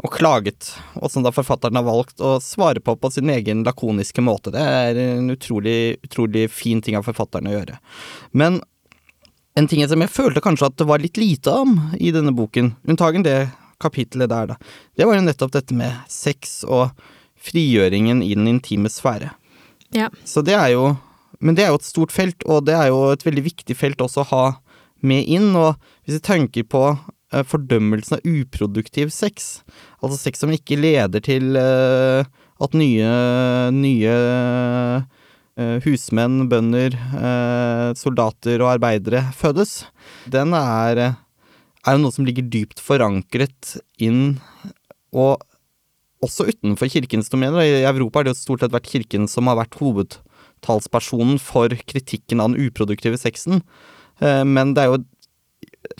og 0.00 0.14
klaget, 0.14 0.70
og 0.96 1.12
som 1.12 1.26
da 1.26 1.32
forfatteren 1.34 1.76
har 1.76 1.84
valgt 1.84 2.24
å 2.24 2.38
svare 2.40 2.80
på 2.80 2.96
på 2.96 3.10
sin 3.12 3.28
egen 3.34 3.60
lakoniske 3.66 4.24
måte. 4.24 4.54
Det 4.54 4.64
er 4.64 5.02
en 5.02 5.28
utrolig, 5.34 5.98
utrolig 6.06 6.46
fin 6.48 6.80
ting 6.80 6.96
av 6.96 7.04
forfatteren 7.04 7.50
å 7.50 7.56
gjøre. 7.58 7.76
Men 8.32 8.62
en 9.60 9.68
ting 9.68 9.84
som 9.92 10.00
jeg 10.00 10.14
følte 10.14 10.42
kanskje 10.42 10.72
at 10.72 10.80
det 10.80 10.88
var 10.88 11.04
litt 11.04 11.20
lite 11.20 11.52
om 11.52 11.76
i 12.00 12.14
denne 12.16 12.32
boken, 12.34 12.72
unntagen 12.88 13.26
det 13.26 13.50
kapitlet 13.82 14.30
der, 14.32 14.54
da, 14.54 14.56
det 14.96 15.04
var 15.04 15.18
jo 15.18 15.26
nettopp 15.26 15.52
dette 15.54 15.76
med 15.76 15.92
sex 16.08 16.62
og 16.64 16.96
frigjøringen 17.44 18.22
i 18.24 18.32
den 18.38 18.48
intime 18.56 18.88
sfære. 18.88 19.34
Ja. 19.94 20.08
Så 20.24 20.42
det 20.42 20.56
er 20.56 20.72
jo 20.72 20.94
Men 21.44 21.56
det 21.56 21.66
er 21.66 21.72
jo 21.72 21.80
et 21.80 21.88
stort 21.88 22.14
felt, 22.14 22.44
og 22.48 22.64
det 22.68 22.76
er 22.78 22.88
jo 22.88 23.00
et 23.12 23.24
veldig 23.26 23.44
viktig 23.44 23.76
felt 23.76 24.00
også 24.00 24.24
å 24.24 24.30
ha 24.30 24.44
med 25.04 25.28
inn. 25.28 25.50
Og 25.60 25.76
hvis 26.04 26.18
vi 26.18 26.24
tenker 26.24 26.68
på 26.72 26.84
uh, 26.94 27.42
fordømmelsen 27.44 28.16
av 28.16 28.24
uproduktiv 28.24 29.12
sex, 29.12 29.58
altså 30.00 30.16
sex 30.22 30.40
som 30.40 30.54
ikke 30.54 30.80
leder 30.80 31.24
til 31.24 31.58
uh, 31.60 32.24
at 32.64 32.78
nye, 32.78 33.12
nye 33.76 34.16
Eh, 35.54 35.76
husmenn, 35.84 36.48
bønder, 36.50 36.96
eh, 36.98 37.88
soldater 37.94 38.58
og 38.58 38.72
arbeidere 38.72 39.20
fødes, 39.38 39.84
den 40.26 40.50
er, 40.58 41.14
er 41.86 41.94
jo 41.94 42.00
noe 42.02 42.10
som 42.10 42.26
ligger 42.26 42.48
dypt 42.50 42.82
forankret 42.82 43.76
inn, 44.02 44.40
og 45.14 45.44
også 46.26 46.48
utenfor 46.50 46.90
kirkens 46.90 47.30
domener. 47.30 47.62
I 47.62 47.86
Europa 47.86 48.18
har 48.18 48.26
det 48.26 48.34
jo 48.34 48.40
stort 48.40 48.64
sett 48.64 48.74
vært 48.74 48.90
kirken 48.90 49.30
som 49.30 49.46
har 49.46 49.60
vært 49.60 49.78
hovedtalspersonen 50.64 51.38
for 51.42 51.68
kritikken 51.86 52.40
av 52.40 52.52
den 52.52 52.68
uproduktive 52.68 53.18
sexen, 53.20 53.62
eh, 54.20 54.44
men 54.44 54.74
det 54.74 54.84
er 54.84 54.92
jo 54.92 55.02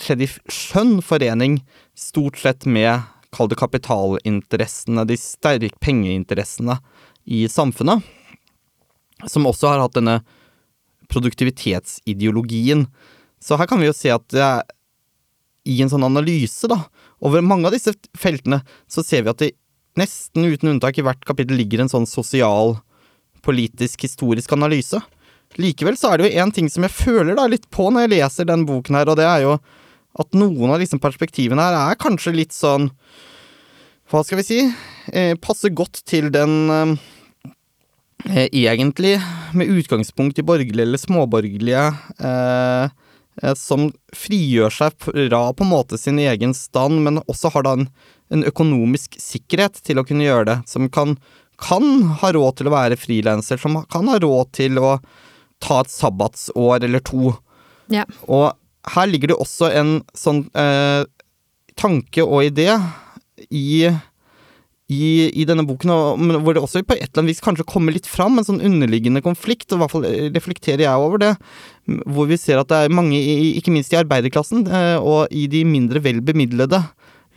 skjedd 0.00 0.24
i 0.24 0.30
skjønn 0.48 0.98
forening 1.04 1.58
stort 1.94 2.38
sett 2.40 2.66
med, 2.66 3.04
kall 3.34 3.50
det 3.50 3.58
kapitalinteressene, 3.58 5.04
de 5.06 5.16
sterke 5.18 5.76
pengeinteressene 5.82 6.78
i 7.24 7.44
samfunnet 7.50 8.04
som 9.30 9.46
også 9.48 9.70
har 9.70 9.82
hatt 9.82 9.96
denne 9.96 10.20
produktivitetsideologien. 11.12 12.86
Så 13.42 13.58
her 13.60 13.68
kan 13.70 13.80
vi 13.80 13.88
jo 13.88 13.96
se 13.96 14.12
at 14.14 14.24
det 14.32 14.42
er 14.42 14.64
i 15.64 15.78
en 15.80 15.88
sånn 15.88 16.04
analyse, 16.04 16.68
da, 16.68 16.82
over 17.24 17.44
mange 17.44 17.68
av 17.68 17.72
disse 17.76 17.94
feltene, 18.20 18.60
så 18.90 19.04
ser 19.04 19.24
vi 19.24 19.32
at 19.32 19.40
det 19.40 19.54
nesten 19.96 20.44
uten 20.44 20.74
unntak 20.74 20.98
i 20.98 21.04
hvert 21.06 21.22
kapittel 21.24 21.56
ligger 21.56 21.84
en 21.84 21.92
sånn 21.92 22.08
sosial, 22.08 22.76
politisk, 23.45 24.07
historisk 24.07 24.53
analyse. 24.57 25.01
Likevel 25.61 25.97
så 25.99 26.12
er 26.12 26.20
det 26.20 26.28
jo 26.28 26.42
én 26.42 26.53
ting 26.55 26.68
som 26.72 26.86
jeg 26.86 26.95
føler 26.97 27.36
da 27.38 27.47
litt 27.51 27.68
på 27.72 27.86
når 27.92 28.07
jeg 28.07 28.14
leser 28.16 28.49
den 28.49 28.64
boken 28.66 28.99
her, 28.99 29.11
og 29.11 29.20
det 29.20 29.28
er 29.28 29.45
jo 29.45 29.59
at 30.14 30.36
noen 30.38 30.74
av 30.74 30.82
disse 30.82 30.99
perspektivene 31.03 31.62
her 31.62 31.76
er 31.78 32.01
kanskje 32.01 32.34
litt 32.34 32.55
sånn 32.55 32.90
Hva 34.11 34.22
skal 34.22 34.38
vi 34.40 34.47
si? 34.47 34.61
Eh, 35.11 35.34
passer 35.40 35.72
godt 35.74 36.03
til 36.07 36.28
den 36.34 36.55
eh, 36.70 36.92
eh, 38.30 38.49
egentlig 38.51 39.16
med 39.57 39.72
utgangspunkt 39.74 40.38
i 40.38 40.47
borgerlige 40.47 40.86
eller 40.86 41.01
småborgerlige 41.01 41.86
eh, 42.20 42.92
eh, 43.42 43.55
som 43.59 43.88
frigjør 44.14 44.74
seg 44.74 44.99
fra 45.01 45.42
på 45.57 45.66
en 45.66 45.72
måte 45.72 45.99
sin 45.99 46.20
egen 46.22 46.55
stand, 46.55 47.01
men 47.07 47.22
også 47.24 47.55
har 47.57 47.66
da 47.66 47.74
en, 47.78 47.88
en 48.34 48.45
økonomisk 48.47 49.18
sikkerhet 49.22 49.80
til 49.82 49.99
å 49.99 50.07
kunne 50.07 50.26
gjøre 50.28 50.51
det. 50.53 50.59
Som 50.70 50.90
kan, 50.92 51.16
kan 51.61 52.16
ha 52.20 52.32
råd 52.34 52.59
til 52.59 52.70
å 52.70 52.74
være 52.74 52.98
frilanser, 53.00 53.61
som 53.61 53.78
kan 53.90 54.11
ha 54.11 54.18
råd 54.22 54.52
til 54.57 54.80
å 54.82 54.96
ta 55.62 55.80
et 55.82 55.92
sabbatsår 55.92 56.86
eller 56.86 57.05
to. 57.05 57.34
Ja. 57.92 58.07
Og 58.26 58.52
her 58.94 59.09
ligger 59.09 59.32
det 59.32 59.40
også 59.40 59.70
en 59.72 59.98
sånn 60.16 60.44
eh, 60.59 61.05
tanke 61.80 62.24
og 62.24 62.50
idé 62.50 62.68
i 63.48 63.92
i, 64.92 65.30
i, 65.32 65.44
denne 65.48 65.64
boken, 65.64 65.90
og, 65.90 66.24
hvor 66.44 66.57
det 66.57 66.61
også 66.61 66.82
på 66.84 66.96
et 66.98 67.07
eller 67.07 67.22
annet 67.22 67.32
vis 67.32 67.44
kanskje 67.44 67.64
kommer 67.68 67.94
litt 67.94 68.09
fram 68.09 68.36
en 68.36 68.44
sånn 68.44 68.61
underliggende 68.64 69.22
konflikt, 69.24 69.70
og 69.72 69.78
i 69.78 69.80
hvert 69.80 69.94
fall 69.94 70.05
reflekterer 70.34 70.84
jeg 70.84 71.05
over 71.07 71.22
det, 71.22 71.30
hvor 72.05 72.28
vi 72.28 72.36
ser 72.40 72.61
at 72.61 72.68
det 72.68 72.82
er 72.84 72.92
mange, 72.94 73.16
ikke 73.16 73.72
minst 73.72 73.94
i 73.94 73.98
arbeiderklassen, 74.02 74.66
eh, 74.68 74.98
og 75.00 75.32
i 75.32 75.46
de 75.50 75.64
mindre 75.68 76.05
vel 76.05 76.20
bemidlede 76.24 76.82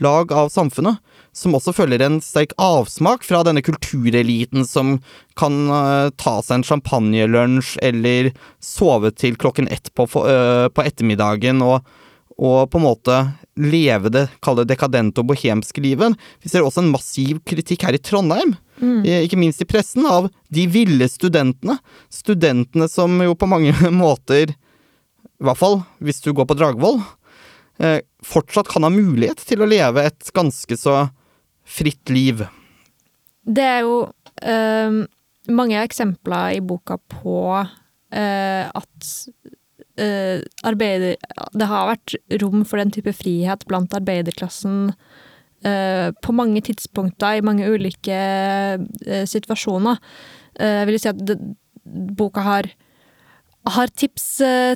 lag 0.03 0.33
av 0.35 0.51
samfunnet, 0.53 0.99
som 1.37 1.53
også 1.57 1.73
føler 1.77 2.01
en 2.01 2.17
sterk 2.23 2.55
avsmak 2.61 3.25
fra 3.27 3.43
denne 3.45 3.61
kultureliten 3.65 4.65
som 4.65 4.97
kan 5.37 5.59
uh, 5.69 6.09
ta 6.17 6.39
seg 6.41 6.59
en 6.59 6.67
champagnelunsj 6.71 7.77
eller 7.85 8.31
sove 8.63 9.13
til 9.13 9.37
klokken 9.39 9.69
ett 9.73 9.93
på, 9.93 10.09
uh, 10.09 10.67
på 10.73 10.85
ettermiddagen 10.87 11.61
og 11.65 11.85
og 12.37 12.69
på 12.69 12.77
en 12.77 12.85
måte 12.85 13.15
leve 13.57 14.11
det 14.13 14.27
kall 14.45 14.59
det 14.59 14.67
dekadente 14.69 15.21
og 15.23 15.31
bohemske 15.31 15.81
livet. 15.81 16.13
Vi 16.43 16.51
ser 16.51 16.65
også 16.65 16.83
en 16.83 16.91
massiv 16.93 17.39
kritikk 17.49 17.87
her 17.87 17.97
i 17.97 18.01
Trondheim, 18.01 18.53
mm. 18.77 19.01
ikke 19.25 19.39
minst 19.41 19.63
i 19.63 19.67
pressen, 19.69 20.05
av 20.05 20.29
de 20.53 20.67
ville 20.69 21.07
studentene. 21.09 21.79
Studentene 22.13 22.85
som 22.93 23.17
jo 23.25 23.33
på 23.33 23.49
mange 23.49 23.73
måter, 24.03 24.53
i 24.53 25.47
hvert 25.47 25.57
fall 25.57 25.81
hvis 25.97 26.21
du 26.21 26.29
går 26.37 26.45
på 26.49 26.57
Dragvoll, 26.59 27.01
eh, 27.81 28.03
fortsatt 28.25 28.69
kan 28.69 28.85
ha 28.85 28.93
mulighet 28.93 29.41
til 29.41 29.65
å 29.65 29.69
leve 29.69 30.05
et 30.05 30.29
ganske 30.37 30.77
så 30.77 31.07
fritt 31.67 32.11
liv. 32.13 32.45
Det 33.47 33.63
er 33.63 33.83
jo 33.85 33.99
øh, 34.43 35.03
mange 35.47 35.83
eksempler 35.83 36.57
i 36.57 36.63
boka 36.63 36.97
på 37.11 37.37
øh, 37.59 38.65
at 38.67 39.11
eh, 39.99 40.41
arbeider... 40.63 41.15
Det 41.53 41.69
har 41.69 41.91
vært 41.93 42.17
rom 42.41 42.65
for 42.65 42.81
den 42.81 42.91
type 42.95 43.13
frihet 43.15 43.67
blant 43.67 43.95
arbeiderklassen 43.97 44.91
på 45.57 46.31
mange 46.37 46.61
tidspunkter, 46.61 47.39
i 47.39 47.41
mange 47.41 47.65
ulike 47.65 48.17
situasjoner. 49.25 49.97
Jeg 50.61 50.85
vil 50.87 50.99
si 51.01 51.09
at 51.09 51.23
det, 51.27 51.35
boka 52.15 52.43
har 52.45 52.69
har 53.67 53.89
tips 53.89 54.27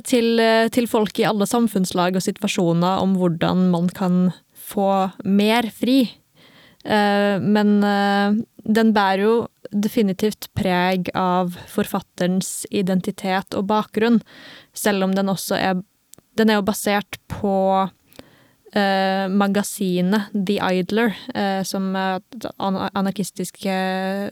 til, 0.04 0.42
til 0.74 0.88
folk 0.90 1.20
i 1.22 1.24
alle 1.30 1.46
samfunnslag 1.48 2.18
og 2.18 2.26
situasjoner 2.26 2.98
om 3.00 3.14
hvordan 3.16 3.70
man 3.70 3.88
kan 3.94 4.18
få 4.52 4.90
mer 5.24 5.70
fri. 5.70 6.02
Eh, 6.84 7.38
men 7.38 7.78
den 8.62 8.92
bærer 8.94 9.22
jo 9.22 9.34
definitivt 9.70 10.48
preg 10.58 11.10
av 11.18 11.56
forfatterens 11.70 12.64
identitet 12.70 13.56
og 13.58 13.68
bakgrunn, 13.70 14.20
selv 14.74 15.06
om 15.06 15.16
den 15.16 15.32
også 15.32 15.58
er 15.58 15.82
Den 16.32 16.48
er 16.48 16.54
jo 16.56 16.64
basert 16.64 17.18
på 17.28 17.90
eh, 18.72 19.28
magasinet 19.28 20.30
The 20.32 20.54
Idler, 20.64 21.12
eh, 21.34 21.60
som 21.60 21.90
er 21.94 22.22
et 22.22 22.46
anarkistisk 22.56 23.66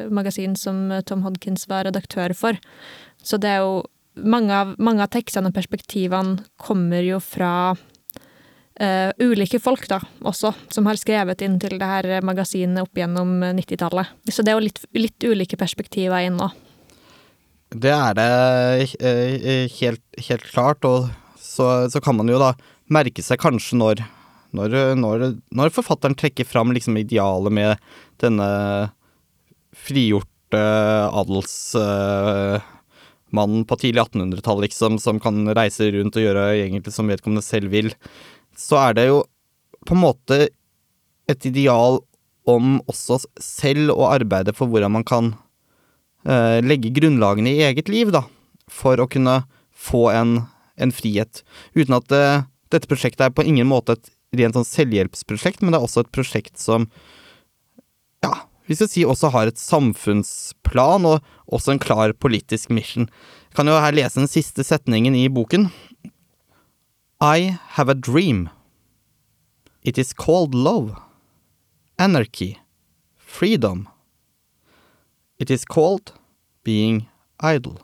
magasin 0.09 0.57
som 0.57 0.89
Tom 1.05 1.21
Hodkins 1.21 1.69
var 1.69 1.85
redaktør 1.85 2.33
for. 2.33 2.57
Så 3.23 3.37
det 3.37 3.51
er 3.51 3.59
jo 3.61 3.83
Mange 4.17 4.51
av, 4.53 4.73
mange 4.77 5.05
av 5.05 5.09
tekstene 5.15 5.49
og 5.49 5.55
perspektivene 5.55 6.43
kommer 6.59 7.01
jo 7.01 7.21
fra 7.23 7.77
uh, 8.81 9.11
ulike 9.21 9.61
folk, 9.63 9.87
da, 9.91 10.01
også, 10.27 10.53
som 10.73 10.87
har 10.89 10.97
skrevet 11.01 11.43
inn 11.45 11.59
til 11.63 11.79
det 11.81 11.89
her 11.89 12.21
magasinet 12.27 12.83
opp 12.83 12.99
gjennom 12.99 13.31
90-tallet. 13.59 14.07
Så 14.31 14.43
det 14.43 14.51
er 14.53 14.57
jo 14.59 14.67
litt, 14.67 14.81
litt 14.97 15.21
ulike 15.29 15.57
perspektiver 15.61 16.21
inn 16.27 16.37
nå. 16.41 16.49
Det 17.71 17.93
er 17.95 18.15
det 18.19 18.31
uh, 18.99 19.67
helt, 19.79 20.05
helt, 20.27 20.47
klart, 20.51 20.85
og 20.89 20.99
så, 21.39 21.87
så, 21.93 21.99
kan 22.03 22.17
man 22.19 22.31
jo 22.33 22.39
da 22.43 22.51
merke 22.91 23.23
seg 23.23 23.39
kanskje 23.43 23.79
når 23.79 23.97
Når, 24.51 24.99
når, 24.99 25.39
når 25.55 25.71
forfatteren 25.71 26.19
trekker 26.19 26.43
fram 26.43 26.75
liksom 26.75 26.99
idealet 26.99 27.55
med 27.55 27.79
denne 28.19 28.91
frigjorte 29.79 30.59
adelsmannen 31.15 33.63
på 33.63 33.79
tidlig 33.79 34.03
1800-tall, 34.03 34.59
liksom, 34.65 34.99
som 34.99 35.23
kan 35.23 35.47
reise 35.55 35.87
rundt 35.95 36.19
og 36.19 36.25
gjøre 36.25 36.57
egentlig 36.57 36.91
som 36.91 37.07
vedkommende 37.07 37.47
selv 37.47 37.71
vil, 37.71 37.95
så 38.61 38.79
er 38.85 38.97
det 38.99 39.07
jo 39.09 39.23
på 39.89 39.97
en 39.97 40.03
måte 40.03 40.41
et 41.31 41.47
ideal 41.49 42.01
om 42.49 42.79
også 42.91 43.21
selv 43.41 43.95
å 43.95 44.09
arbeide 44.11 44.55
for 44.57 44.71
hvordan 44.71 44.95
man 44.99 45.07
kan 45.07 45.33
eh, 46.27 46.59
legge 46.65 46.93
grunnlagene 46.97 47.53
i 47.55 47.65
eget 47.69 47.91
liv, 47.93 48.13
da, 48.15 48.25
for 48.71 49.01
å 49.01 49.09
kunne 49.11 49.43
få 49.71 50.09
en, 50.13 50.41
en 50.77 50.95
frihet. 50.95 51.43
Uten 51.77 51.97
at 51.97 52.09
det, 52.13 52.25
dette 52.75 52.91
prosjektet 52.91 53.29
er 53.29 53.35
på 53.35 53.47
ingen 53.47 53.69
måte 53.71 53.97
et 53.97 54.13
rent 54.41 54.57
sånn 54.57 54.69
selvhjelpsprosjekt, 54.69 55.63
men 55.63 55.73
det 55.73 55.81
er 55.81 55.87
også 55.87 56.05
et 56.05 56.15
prosjekt 56.15 56.61
som 56.61 56.87
ja, 58.25 58.35
vi 58.69 58.77
skal 58.79 58.91
si 58.91 59.05
også 59.09 59.33
har 59.35 59.51
et 59.51 59.59
samfunnsplan 59.59 61.09
og 61.09 61.25
også 61.51 61.75
en 61.75 61.83
klar 61.83 62.15
politisk 62.15 62.71
mission. 62.75 63.09
Jeg 63.51 63.59
kan 63.59 63.71
jo 63.71 63.79
her 63.83 63.97
lese 63.97 64.21
den 64.21 64.31
siste 64.31 64.63
setningen 64.67 65.17
i 65.19 65.25
boken. 65.33 65.67
I 67.23 67.59
have 67.77 67.91
a 67.91 67.95
dream. 67.95 68.49
It 69.83 69.99
is 69.99 70.15
called 70.15 70.55
love. 70.55 70.97
Anarchy. 71.99 72.59
Freedom. 73.19 73.89
It 75.39 75.51
is 75.51 75.67
called 75.67 76.13
being 76.65 77.11
idle. 77.43 77.77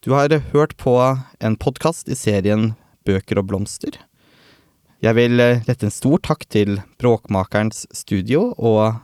Du 0.00 0.12
har 0.12 0.28
hørt 0.52 0.76
på 0.76 1.18
en 1.40 1.56
podkast 1.56 2.08
i 2.08 2.14
serien 2.14 2.74
Bøker 3.04 3.42
og 3.42 3.50
blomster. 3.50 3.98
Jeg 5.02 5.18
vil 5.18 5.40
eh, 5.42 5.64
rette 5.66 5.88
en 5.88 5.90
stor 5.90 6.22
takk 6.22 6.46
til 6.48 6.78
Bråkmakerens 7.02 7.88
studio 7.90 8.52
og 8.56 9.00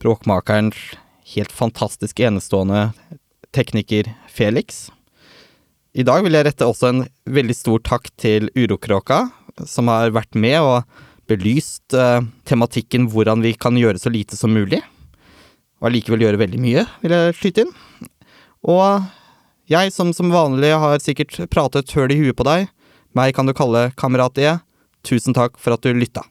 Bråkmakerens 0.00 0.96
helt 1.36 1.52
fantastisk 1.52 2.20
enestående 2.20 2.94
tekniker 3.52 4.14
Felix. 4.32 4.88
I 5.98 6.04
dag 6.06 6.22
vil 6.22 6.36
jeg 6.36 6.46
rette 6.46 6.66
også 6.68 6.92
en 6.92 7.00
veldig 7.26 7.54
stor 7.58 7.80
takk 7.82 8.04
til 8.22 8.46
Urokråka, 8.54 9.24
som 9.66 9.88
har 9.90 10.12
vært 10.14 10.36
med 10.38 10.54
og 10.62 11.00
belyst 11.26 11.96
uh, 11.98 12.22
tematikken 12.46 13.08
hvordan 13.10 13.42
vi 13.42 13.56
kan 13.58 13.74
gjøre 13.74 13.98
så 13.98 14.12
lite 14.14 14.38
som 14.38 14.54
mulig. 14.54 14.78
Og 15.82 15.88
allikevel 15.90 16.22
gjøre 16.22 16.38
veldig 16.44 16.60
mye, 16.62 16.84
vil 17.02 17.16
jeg 17.16 17.34
skyte 17.40 17.64
inn. 17.64 17.74
Og 18.62 19.10
jeg 19.66 19.90
som 19.90 20.14
som 20.14 20.30
vanlig 20.30 20.70
har 20.70 21.02
sikkert 21.02 21.34
pratet 21.50 21.90
høl 21.98 22.14
i 22.14 22.20
huet 22.22 22.38
på 22.38 22.46
deg. 22.46 22.70
Meg 23.18 23.34
kan 23.34 23.50
du 23.50 23.56
kalle 23.56 23.88
kamerat 23.98 24.38
E. 24.38 24.54
Tusen 25.02 25.34
takk 25.34 25.58
for 25.58 25.74
at 25.74 25.82
du 25.82 25.90
lytta. 25.98 26.22